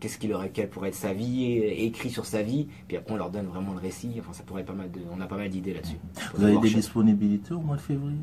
qu'est-ce 0.00 0.18
qu'il 0.18 0.32
aurait 0.32 0.50
quelle 0.50 0.68
pourrait 0.68 0.88
être 0.88 0.94
sa 0.94 1.12
vie 1.12 1.58
écrit 1.58 2.10
sur 2.10 2.26
sa 2.26 2.42
vie 2.42 2.66
puis 2.88 2.96
après 2.96 3.12
on 3.14 3.16
leur 3.16 3.30
donne 3.30 3.46
vraiment 3.46 3.72
le 3.72 3.80
récit. 3.80 4.12
Enfin 4.18 4.32
ça 4.32 4.42
pourrait 4.42 4.62
être 4.62 4.68
pas 4.68 4.74
mal 4.74 4.90
de 4.90 5.00
on 5.14 5.20
a 5.20 5.26
pas 5.26 5.36
mal 5.36 5.48
d'idées 5.48 5.74
là-dessus. 5.74 5.98
Vous 6.34 6.44
avez 6.44 6.58
des 6.58 6.70
disponibilités 6.70 7.54
au 7.54 7.60
mois 7.60 7.76
de 7.76 7.82
février? 7.82 8.16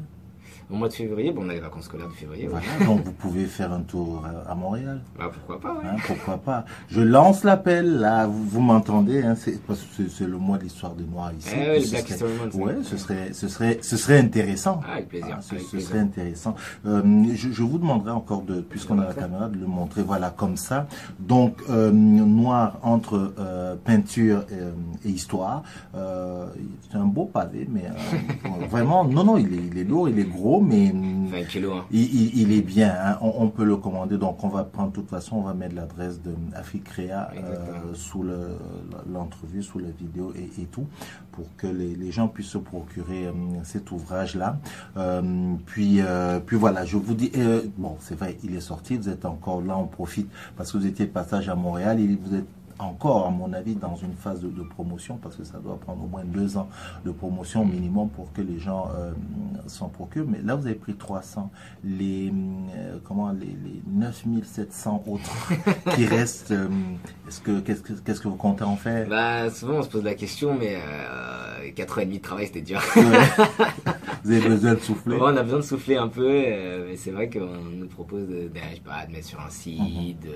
Au 0.71 0.75
mois 0.75 0.87
de 0.87 0.93
février, 0.93 1.31
bon, 1.31 1.45
on 1.45 1.49
a 1.49 1.53
les 1.53 1.59
vacances 1.59 1.85
scolaires 1.85 2.07
de 2.07 2.13
février. 2.13 2.47
Voilà, 2.47 2.65
donc 2.85 3.03
vous 3.03 3.11
pouvez 3.11 3.45
faire 3.45 3.71
un 3.73 3.81
tour 3.81 4.23
à 4.47 4.55
Montréal. 4.55 5.01
Bah, 5.17 5.31
pourquoi 5.31 5.59
pas, 5.59 5.81
hein, 5.83 5.95
Pourquoi 6.05 6.37
pas. 6.37 6.65
Je 6.89 7.01
lance 7.01 7.43
l'appel, 7.43 7.99
là, 7.99 8.27
vous, 8.27 8.61
m'entendez, 8.61 9.21
hein, 9.23 9.35
parce 9.67 9.81
que 9.81 10.07
c'est 10.07 10.27
le 10.27 10.37
mois 10.37 10.57
de 10.57 10.63
l'histoire 10.63 10.93
des 10.93 11.03
Noirs 11.03 11.31
ici. 11.37 11.49
Eh 11.55 11.79
oui, 11.79 11.89
Black 11.89 12.09
History 12.09 12.31
Month. 12.33 12.53
Ouais, 12.55 12.75
ce 12.83 12.97
serait, 12.97 13.33
ce 13.33 13.47
serait, 13.47 13.79
ce 13.81 13.97
serait 13.97 14.19
intéressant. 14.19 14.81
Ah, 14.87 14.93
avec 14.93 15.09
plaisir. 15.09 15.37
Ah, 15.37 15.41
ce, 15.41 15.57
ce 15.57 15.79
serait 15.79 15.99
intéressant. 15.99 16.55
Euh, 16.85 17.01
je, 17.33 17.51
je, 17.51 17.63
vous 17.63 17.77
demanderai 17.77 18.11
encore 18.11 18.43
de, 18.43 18.61
puisqu'on 18.61 18.99
a 18.99 19.05
la 19.07 19.13
caméra, 19.13 19.49
de 19.49 19.57
le 19.57 19.67
montrer, 19.67 20.03
voilà, 20.03 20.29
comme 20.29 20.57
ça. 20.57 20.87
Donc, 21.19 21.61
euh, 21.69 21.91
noir 21.91 22.79
entre 22.83 23.33
euh, 23.39 23.75
peinture 23.83 24.45
et, 24.51 25.07
et 25.07 25.11
histoire. 25.11 25.63
C'est 25.93 26.97
un 26.97 27.05
beau 27.05 27.25
pavé, 27.25 27.67
mais 27.69 27.85
vraiment, 28.69 29.03
non, 29.03 29.23
non, 29.23 29.37
il 29.37 29.53
est, 29.53 29.63
il 29.71 29.77
est 29.77 29.83
lourd, 29.83 30.09
il 30.09 30.19
est 30.19 30.29
gros, 30.29 30.52
mais 30.61 30.87
hein. 30.87 31.85
il, 31.91 32.37
il, 32.39 32.51
est 32.51 32.61
bien. 32.61 32.93
Hein. 32.99 33.17
On, 33.21 33.47
peut 33.49 33.63
le 33.63 33.77
commander. 33.77 34.17
Donc, 34.17 34.43
on 34.43 34.49
va 34.49 34.63
prendre, 34.63 34.89
de 34.89 34.95
toute 34.95 35.09
façon, 35.09 35.37
on 35.37 35.41
va 35.41 35.53
mettre 35.53 35.75
l'adresse 35.75 36.21
de 36.21 36.33
Créa 36.83 37.31
euh, 37.35 37.93
sous 37.93 38.25
l'entrevue, 39.11 39.63
sous 39.63 39.79
la 39.79 39.89
vidéo 39.89 40.33
et, 40.35 40.61
et, 40.61 40.65
tout, 40.65 40.87
pour 41.31 41.45
que 41.57 41.67
les, 41.67 41.95
les, 41.95 42.11
gens 42.11 42.27
puissent 42.27 42.47
se 42.47 42.57
procurer 42.57 43.27
euh, 43.27 43.31
cet 43.63 43.91
ouvrage-là. 43.91 44.57
Euh, 44.97 45.53
puis, 45.65 46.01
puis 46.45 46.57
voilà, 46.57 46.85
je 46.85 46.97
vous 46.97 47.13
dis, 47.13 47.31
bon, 47.77 47.95
c'est 47.99 48.15
vrai, 48.15 48.37
il 48.43 48.55
est 48.55 48.61
sorti. 48.61 48.97
Vous 48.97 49.09
êtes 49.09 49.25
encore 49.25 49.61
là, 49.61 49.77
on 49.77 49.87
profite 49.87 50.29
parce 50.57 50.71
que 50.71 50.77
vous 50.77 50.85
étiez 50.87 51.05
de 51.05 51.11
passage 51.11 51.49
à 51.49 51.55
Montréal. 51.55 51.99
Et 51.99 52.17
vous 52.21 52.35
êtes 52.35 52.47
encore, 52.83 53.27
à 53.27 53.29
mon 53.29 53.53
avis, 53.53 53.75
dans 53.75 53.95
une 53.95 54.13
phase 54.13 54.41
de, 54.41 54.63
promotion, 54.63 55.17
parce 55.17 55.35
que 55.35 55.43
ça 55.43 55.59
doit 55.59 55.77
prendre 55.79 56.03
au 56.03 56.07
moins 56.07 56.23
deux 56.23 56.57
ans 56.57 56.69
de 57.05 57.11
promotion 57.11 57.65
minimum 57.65 58.09
pour 58.09 58.31
que 58.33 58.41
les 58.41 58.59
gens 58.59 58.89
euh, 58.95 59.11
s'en 59.67 59.89
procurent. 59.89 60.25
Mais 60.27 60.41
là, 60.41 60.55
vous 60.55 60.65
avez 60.65 60.75
pris 60.75 60.95
300. 60.95 61.51
Les, 61.83 62.31
euh, 62.75 62.97
comment, 63.03 63.31
les, 63.31 63.45
les 63.45 63.81
9700 63.87 65.03
autres 65.07 65.53
qui 65.95 66.05
restent, 66.05 66.51
euh, 66.51 66.67
est-ce 67.27 67.41
que, 67.41 67.59
qu'est-ce, 67.59 67.81
que, 67.81 67.93
qu'est-ce 67.93 68.21
que 68.21 68.27
vous 68.27 68.35
comptez 68.35 68.63
en 68.63 68.75
faire? 68.75 69.07
Bah, 69.07 69.49
Souvent, 69.49 69.79
on 69.79 69.83
se 69.83 69.89
pose 69.89 70.03
la 70.03 70.15
question, 70.15 70.55
mais 70.57 70.77
4 71.71 71.97
ans 71.97 72.01
et 72.01 72.05
demi 72.05 72.17
de 72.17 72.23
travail, 72.23 72.47
c'était 72.47 72.61
dur. 72.61 72.81
vous 74.23 74.31
avez 74.31 74.49
besoin 74.49 74.73
de 74.73 74.79
souffler 74.79 75.17
On 75.19 75.25
a 75.25 75.43
besoin 75.43 75.59
de 75.59 75.63
souffler 75.63 75.95
un 75.95 76.07
peu, 76.07 76.29
mais 76.29 76.95
c'est 76.95 77.11
vrai 77.11 77.29
qu'on 77.29 77.61
nous 77.75 77.87
propose 77.87 78.27
de, 78.27 78.43
de, 78.43 78.79
pas, 78.83 79.05
de 79.05 79.11
mettre 79.11 79.27
sur 79.27 79.39
un 79.39 79.49
site, 79.49 79.79
mhm. 79.79 80.29
de 80.29 80.35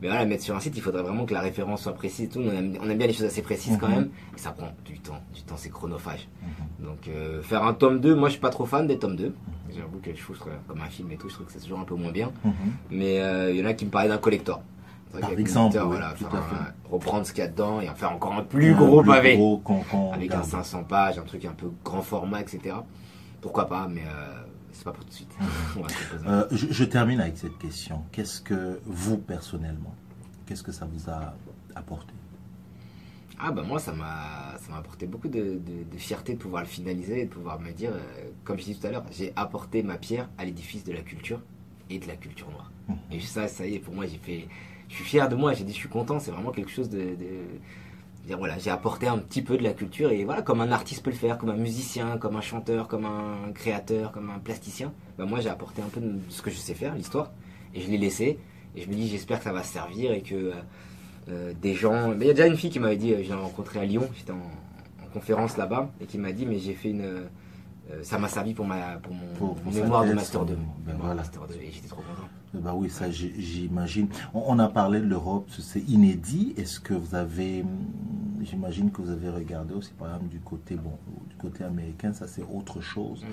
mais 0.00 0.08
voilà, 0.08 0.24
mettre 0.26 0.44
sur 0.44 0.54
un 0.54 0.60
site, 0.60 0.76
il 0.76 0.82
faudrait 0.82 1.02
vraiment 1.02 1.26
que 1.26 1.34
la 1.34 1.40
référence 1.40 1.82
soit 1.82 1.92
précise. 1.92 2.28
Tout. 2.28 2.40
On, 2.40 2.50
aime, 2.50 2.98
bien 2.98 3.06
les 3.06 3.12
choses 3.12 3.26
assez 3.26 3.42
précises 3.42 3.76
quand 3.80 3.88
mhm. 3.88 3.94
même. 3.94 4.10
Et 4.36 4.38
ça 4.38 4.52
prend 4.52 4.72
du 4.84 4.98
temps. 5.00 5.20
Du 5.34 5.42
temps, 5.42 5.56
c'est 5.56 5.70
chronophage. 5.70 6.28
Mhm. 6.42 6.86
Donc, 6.86 7.08
euh, 7.08 7.42
faire 7.42 7.64
un 7.64 7.74
tome 7.74 8.00
2, 8.00 8.14
moi 8.14 8.28
je 8.28 8.32
suis 8.32 8.40
pas 8.40 8.50
trop 8.50 8.64
fan 8.64 8.86
des 8.86 8.98
tomes 8.98 9.16
2. 9.16 9.26
Mhm. 9.26 9.32
J'avoue 9.76 9.98
que 9.98 10.14
je 10.14 10.22
trouve 10.22 10.38
comme 10.38 10.80
un 10.80 10.88
film 10.88 11.10
et 11.10 11.16
tout, 11.16 11.28
je 11.28 11.34
trouve 11.34 11.46
que 11.46 11.52
c'est 11.52 11.60
toujours 11.60 11.80
un 11.80 11.84
peu 11.84 11.94
moins 11.94 12.12
bien. 12.12 12.30
Mais 12.90 13.20
euh, 13.20 13.50
il 13.50 13.58
y 13.58 13.62
en 13.62 13.66
a 13.66 13.74
qui 13.74 13.84
me 13.84 13.90
parlaient 13.90 14.08
d'un 14.08 14.18
collector. 14.18 14.62
Par 15.20 15.32
exemple, 15.32 15.78
voilà, 15.78 16.14
reprendre 16.90 17.26
ce 17.26 17.32
qu'il 17.32 17.42
y 17.42 17.46
a 17.46 17.50
dedans 17.50 17.80
et 17.80 17.88
en 17.88 17.94
faire 17.94 18.12
encore 18.12 18.34
un 18.34 18.42
plus 18.42 18.74
gros 18.74 19.02
pavé. 19.02 19.38
avec 20.12 20.34
un 20.34 20.42
500 20.42 20.84
pages, 20.84 21.18
un 21.18 21.22
truc 21.22 21.44
un 21.44 21.52
peu 21.52 21.70
grand 21.84 22.02
format, 22.02 22.40
etc. 22.40 22.76
Pourquoi 23.40 23.68
pas, 23.68 23.88
mais 23.88 24.02
euh, 24.02 24.42
c'est 24.72 24.84
pas 24.84 24.92
pour 24.92 25.04
tout 25.04 25.10
de 25.10 25.14
suite. 25.14 25.32
Euh, 26.26 26.46
je, 26.50 26.84
termine 26.84 27.20
avec 27.20 27.38
cette 27.38 27.56
question. 27.58 28.02
Qu'est-ce 28.12 28.40
que 28.40 28.80
vous, 28.84 29.16
personnellement, 29.16 29.94
qu'est-ce 30.46 30.62
que 30.62 30.72
ça 30.72 30.86
vous 30.86 31.08
a 31.08 31.34
apporté? 31.74 32.12
Ah 33.40 33.52
bah 33.52 33.62
moi 33.62 33.78
ça 33.78 33.92
m'a 33.92 34.56
ça 34.58 34.72
m'a 34.72 34.78
apporté 34.78 35.06
beaucoup 35.06 35.28
de, 35.28 35.60
fierté 35.96 36.34
de 36.34 36.38
pouvoir 36.38 36.62
le 36.62 36.68
finaliser 36.68 37.20
et 37.20 37.24
de 37.26 37.30
pouvoir 37.30 37.60
me 37.60 37.70
dire 37.70 37.92
euh, 37.92 38.30
comme 38.42 38.58
je 38.58 38.64
disais 38.64 38.80
tout 38.80 38.86
à 38.88 38.90
l'heure 38.90 39.04
j'ai 39.12 39.32
apporté 39.36 39.84
ma 39.84 39.96
pierre 39.96 40.28
à 40.38 40.44
l'édifice 40.44 40.82
de 40.82 40.92
la 40.92 41.02
culture 41.02 41.40
et 41.88 42.00
de 42.00 42.06
la 42.08 42.16
culture 42.16 42.50
noire 42.50 42.72
mmh. 42.88 42.94
et 43.12 43.20
ça 43.20 43.46
ça 43.46 43.64
y 43.64 43.76
est 43.76 43.78
pour 43.78 43.94
moi 43.94 44.06
j'ai 44.06 44.18
fait 44.18 44.48
je 44.88 44.94
suis 44.94 45.04
fier 45.04 45.28
de 45.28 45.36
moi 45.36 45.52
j'ai 45.54 45.64
dit 45.64 45.72
je 45.72 45.78
suis 45.78 45.88
content 45.88 46.18
c'est 46.18 46.30
vraiment 46.30 46.50
quelque 46.50 46.70
chose 46.70 46.88
de 46.88 47.16
voilà, 48.36 48.58
j'ai 48.58 48.70
apporté 48.70 49.06
un 49.06 49.18
petit 49.18 49.42
peu 49.42 49.56
de 49.56 49.62
la 49.62 49.72
culture 49.72 50.10
et 50.10 50.24
voilà, 50.24 50.42
comme 50.42 50.60
un 50.60 50.70
artiste 50.70 51.02
peut 51.02 51.10
le 51.10 51.16
faire, 51.16 51.38
comme 51.38 51.50
un 51.50 51.56
musicien, 51.56 52.18
comme 52.18 52.36
un 52.36 52.40
chanteur, 52.40 52.88
comme 52.88 53.06
un 53.06 53.52
créateur, 53.54 54.12
comme 54.12 54.30
un 54.30 54.38
plasticien, 54.38 54.92
bah 55.16 55.24
moi 55.24 55.40
j'ai 55.40 55.48
apporté 55.48 55.82
un 55.82 55.88
peu 55.88 56.00
de 56.00 56.18
ce 56.28 56.42
que 56.42 56.50
je 56.50 56.56
sais 56.56 56.74
faire, 56.74 56.94
l'histoire, 56.94 57.30
et 57.74 57.80
je 57.80 57.88
l'ai 57.90 57.98
laissé. 57.98 58.38
Et 58.76 58.82
je 58.82 58.88
me 58.88 58.94
dis, 58.94 59.08
j'espère 59.08 59.38
que 59.38 59.44
ça 59.44 59.52
va 59.52 59.62
servir 59.62 60.12
et 60.12 60.20
que 60.20 60.34
euh, 60.34 60.52
euh, 61.30 61.52
des 61.60 61.74
gens. 61.74 62.14
Mais 62.14 62.26
il 62.26 62.28
y 62.28 62.30
a 62.30 62.34
déjà 62.34 62.46
une 62.46 62.56
fille 62.56 62.70
qui 62.70 62.78
m'avait 62.78 62.96
dit, 62.96 63.12
euh, 63.12 63.22
je 63.22 63.28
l'ai 63.28 63.34
rencontrée 63.34 63.80
à 63.80 63.84
Lyon, 63.84 64.08
j'étais 64.16 64.32
en, 64.32 64.50
conférence 65.14 65.56
là-bas, 65.56 65.90
et 66.02 66.04
qui 66.04 66.18
m'a 66.18 66.32
dit, 66.32 66.44
mais 66.44 66.58
j'ai 66.58 66.74
fait 66.74 66.90
une. 66.90 67.22
Ça 68.02 68.18
m'a 68.18 68.28
servi 68.28 68.54
pour, 68.54 68.66
ma, 68.66 68.98
pour 68.98 69.14
mon, 69.14 69.72
mémoire 69.72 70.04
de 70.04 70.12
Master 70.12 70.44
2. 70.44 70.58
Ben 70.86 70.96
voilà. 70.98 71.14
Master 71.14 71.46
2 71.46 71.54
et 71.54 71.70
j'étais 71.70 71.88
trop 71.88 72.02
content. 72.02 72.28
Bah 72.54 72.72
oui, 72.74 72.88
ça 72.88 73.10
j'imagine. 73.10 74.08
On, 74.34 74.58
a 74.58 74.68
parlé 74.68 75.00
de 75.00 75.06
l'Europe, 75.06 75.48
c'est 75.58 75.80
inédit. 75.80 76.54
Est-ce 76.56 76.80
que 76.80 76.94
vous 76.94 77.14
avez, 77.14 77.62
hmm, 77.62 78.42
j'imagine 78.42 78.90
que 78.90 79.02
vous 79.02 79.10
avez 79.10 79.28
regardé 79.28 79.74
aussi 79.74 79.92
par 79.92 80.08
exemple 80.08 80.28
du 80.28 80.40
côté 80.40 80.76
bon, 80.76 80.92
du 81.28 81.36
côté 81.36 81.64
américain, 81.64 82.12
ça 82.12 82.26
c'est 82.26 82.42
autre 82.42 82.80
chose. 82.80 83.24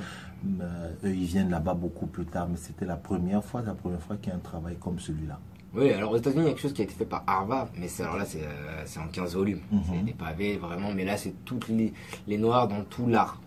Mm. 0.44 0.62
eux 1.06 1.16
ils 1.16 1.26
viennent 1.26 1.50
là-bas 1.50 1.74
beaucoup 1.74 2.08
plus 2.08 2.26
tard, 2.26 2.48
mais 2.50 2.58
c'était 2.58 2.86
la 2.86 2.98
première 2.98 3.44
fois, 3.44 3.62
la 3.62 3.74
première 3.74 4.02
fois 4.02 4.18
qu'il 4.18 4.30
y 4.30 4.34
a 4.34 4.36
un 4.36 4.40
travail 4.40 4.76
comme 4.78 5.00
celui-là. 5.00 5.40
Oui, 5.76 5.90
alors 5.92 6.12
aux 6.12 6.18
États-Unis, 6.18 6.42
il 6.44 6.46
y 6.46 6.48
a 6.48 6.50
quelque 6.52 6.62
chose 6.62 6.74
qui 6.74 6.82
a 6.82 6.86
été 6.86 6.94
fait 6.94 7.06
par 7.06 7.24
Harvard, 7.28 7.68
mais 7.78 7.88
alors 8.00 8.18
là, 8.18 8.26
c'est, 8.26 8.42
euh, 8.44 9.02
en 9.04 9.08
15 9.08 9.36
volumes. 9.36 9.60
Mhm. 9.72 9.82
C'est 9.90 10.06
des 10.06 10.14
pavés, 10.14 10.58
vraiment, 10.58 10.94
mais 10.94 11.04
là, 11.06 11.18
c'est 11.18 11.34
toutes 11.44 11.68
les, 11.68 11.92
les 12.28 12.38
noirs 12.38 12.68
dans 12.68 12.84
tout 12.84 13.08
l'art. 13.08 13.40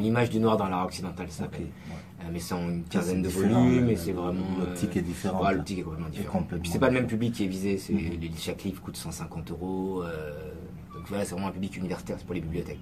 L'image 0.00 0.30
du 0.30 0.38
noir 0.38 0.56
dans 0.56 0.68
l'art 0.68 0.84
occidental, 0.86 1.26
ça 1.30 1.44
ouais. 1.44 1.50
Euh, 2.20 2.24
mais 2.32 2.38
c'est 2.40 2.54
en 2.54 2.68
une 2.68 2.84
quinzaine 2.84 3.22
de 3.22 3.28
volumes, 3.28 3.88
et 3.90 3.96
c'est 3.96 4.12
vraiment. 4.12 4.44
l'optique 4.60 4.96
est 4.96 5.02
différente, 5.02 5.42
Ouais, 5.42 5.54
l'optique 5.54 5.78
est 5.78 5.82
complètement 5.82 6.08
différente. 6.10 6.46
puis 6.60 6.70
c'est 6.70 6.78
pas 6.78 6.88
le 6.88 6.94
même 6.94 7.06
public 7.06 7.32
qui 7.34 7.44
est 7.44 7.48
visé, 7.48 7.78
c'est, 7.78 7.92
Mhm. 7.94 8.20
les- 8.20 8.30
chaque 8.38 8.62
livre 8.64 8.80
coûte 8.82 8.96
150 8.96 9.50
euros. 9.50 10.02
euh, 10.04 10.30
donc 10.94 11.08
voilà, 11.08 11.24
c'est 11.24 11.32
vraiment 11.34 11.48
un 11.48 11.52
public 11.52 11.76
universitaire, 11.76 12.16
c'est 12.18 12.24
pour 12.24 12.34
les 12.34 12.40
bibliothèques. 12.42 12.78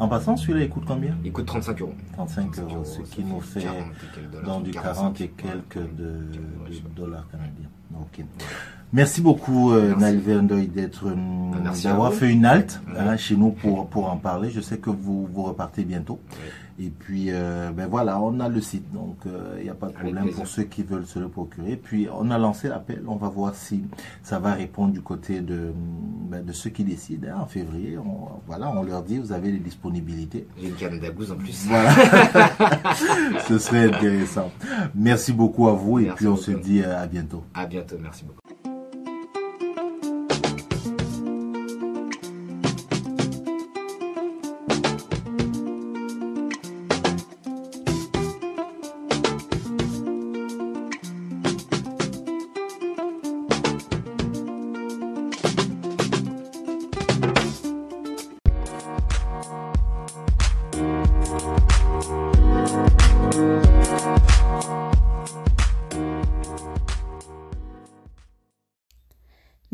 En 0.00 0.08
passant, 0.08 0.34
celui-là, 0.36 0.64
il 0.64 0.70
coûte 0.70 0.84
combien 0.86 1.14
Il 1.22 1.30
coûte 1.30 1.44
35 1.44 1.82
euros. 1.82 1.94
35 2.14 2.58
euros, 2.58 2.84
ce 2.84 3.02
qui 3.02 3.22
nous 3.22 3.40
fait 3.40 3.60
40 3.60 3.84
et 3.84 4.06
quelques 4.14 4.30
dollars, 4.30 4.46
dans 4.46 4.60
du 4.60 4.70
45, 4.70 4.94
40 4.94 5.20
et 5.20 5.28
quelques 5.28 5.94
de, 5.94 6.16
dollars 6.96 7.28
canadiens. 7.30 7.68
Ok. 8.00 8.24
Merci 8.92 9.20
beaucoup, 9.20 9.72
euh, 9.72 9.94
d'être, 9.94 11.14
d'avoir 11.84 12.14
fait 12.14 12.30
une 12.32 12.44
halte 12.46 12.80
hein, 12.96 13.16
chez 13.18 13.36
nous 13.36 13.50
pour, 13.50 13.88
pour 13.88 14.10
en 14.10 14.16
parler. 14.16 14.50
Je 14.50 14.60
sais 14.60 14.78
que 14.78 14.90
vous, 14.90 15.28
vous 15.30 15.42
repartez 15.42 15.84
bientôt. 15.84 16.18
Et 16.82 16.88
puis, 16.88 17.26
euh, 17.28 17.72
ben 17.72 17.86
voilà, 17.86 18.18
on 18.22 18.40
a 18.40 18.48
le 18.48 18.60
site, 18.62 18.90
donc 18.90 19.18
euh, 19.26 19.56
il 19.58 19.64
n'y 19.64 19.68
a 19.68 19.74
pas 19.74 19.88
de 19.88 19.92
problème 19.92 20.30
pour 20.30 20.46
ceux 20.46 20.62
qui 20.62 20.82
veulent 20.82 21.04
se 21.04 21.18
le 21.18 21.28
procurer. 21.28 21.76
Puis, 21.76 22.08
on 22.10 22.30
a 22.30 22.38
lancé 22.38 22.68
l'appel, 22.68 23.02
on 23.06 23.16
va 23.16 23.28
voir 23.28 23.54
si 23.54 23.84
ça 24.22 24.38
va 24.38 24.54
répondre 24.54 24.92
du 24.94 25.02
côté 25.02 25.40
de, 25.42 25.72
ben, 26.30 26.42
de 26.42 26.52
ceux 26.52 26.70
qui 26.70 26.82
décident. 26.84 27.28
hein, 27.28 27.40
en 27.42 27.46
février, 27.46 27.98
on, 27.98 28.28
voilà, 28.46 28.70
on 28.70 28.82
leur 28.82 29.02
dit, 29.02 29.18
vous 29.18 29.32
avez 29.32 29.52
les 29.52 29.58
disponibilités. 29.58 30.46
Une 30.62 30.72
canne 30.72 30.98
d'agouze 31.00 31.30
en 31.32 31.36
plus. 31.36 31.66
Voilà. 31.66 31.90
Ce 33.46 33.58
serait 33.58 33.84
intéressant. 33.94 34.50
Merci 34.94 35.34
beaucoup 35.34 35.68
à 35.68 35.74
vous 35.74 35.98
et 35.98 36.06
puis 36.16 36.28
on 36.28 36.36
se 36.36 36.50
dit 36.52 36.82
euh, 36.82 36.98
à 37.02 37.06
bientôt. 37.06 37.44
À 37.52 37.66
bientôt, 37.66 37.96
merci 38.00 38.24
beaucoup. 38.24 38.49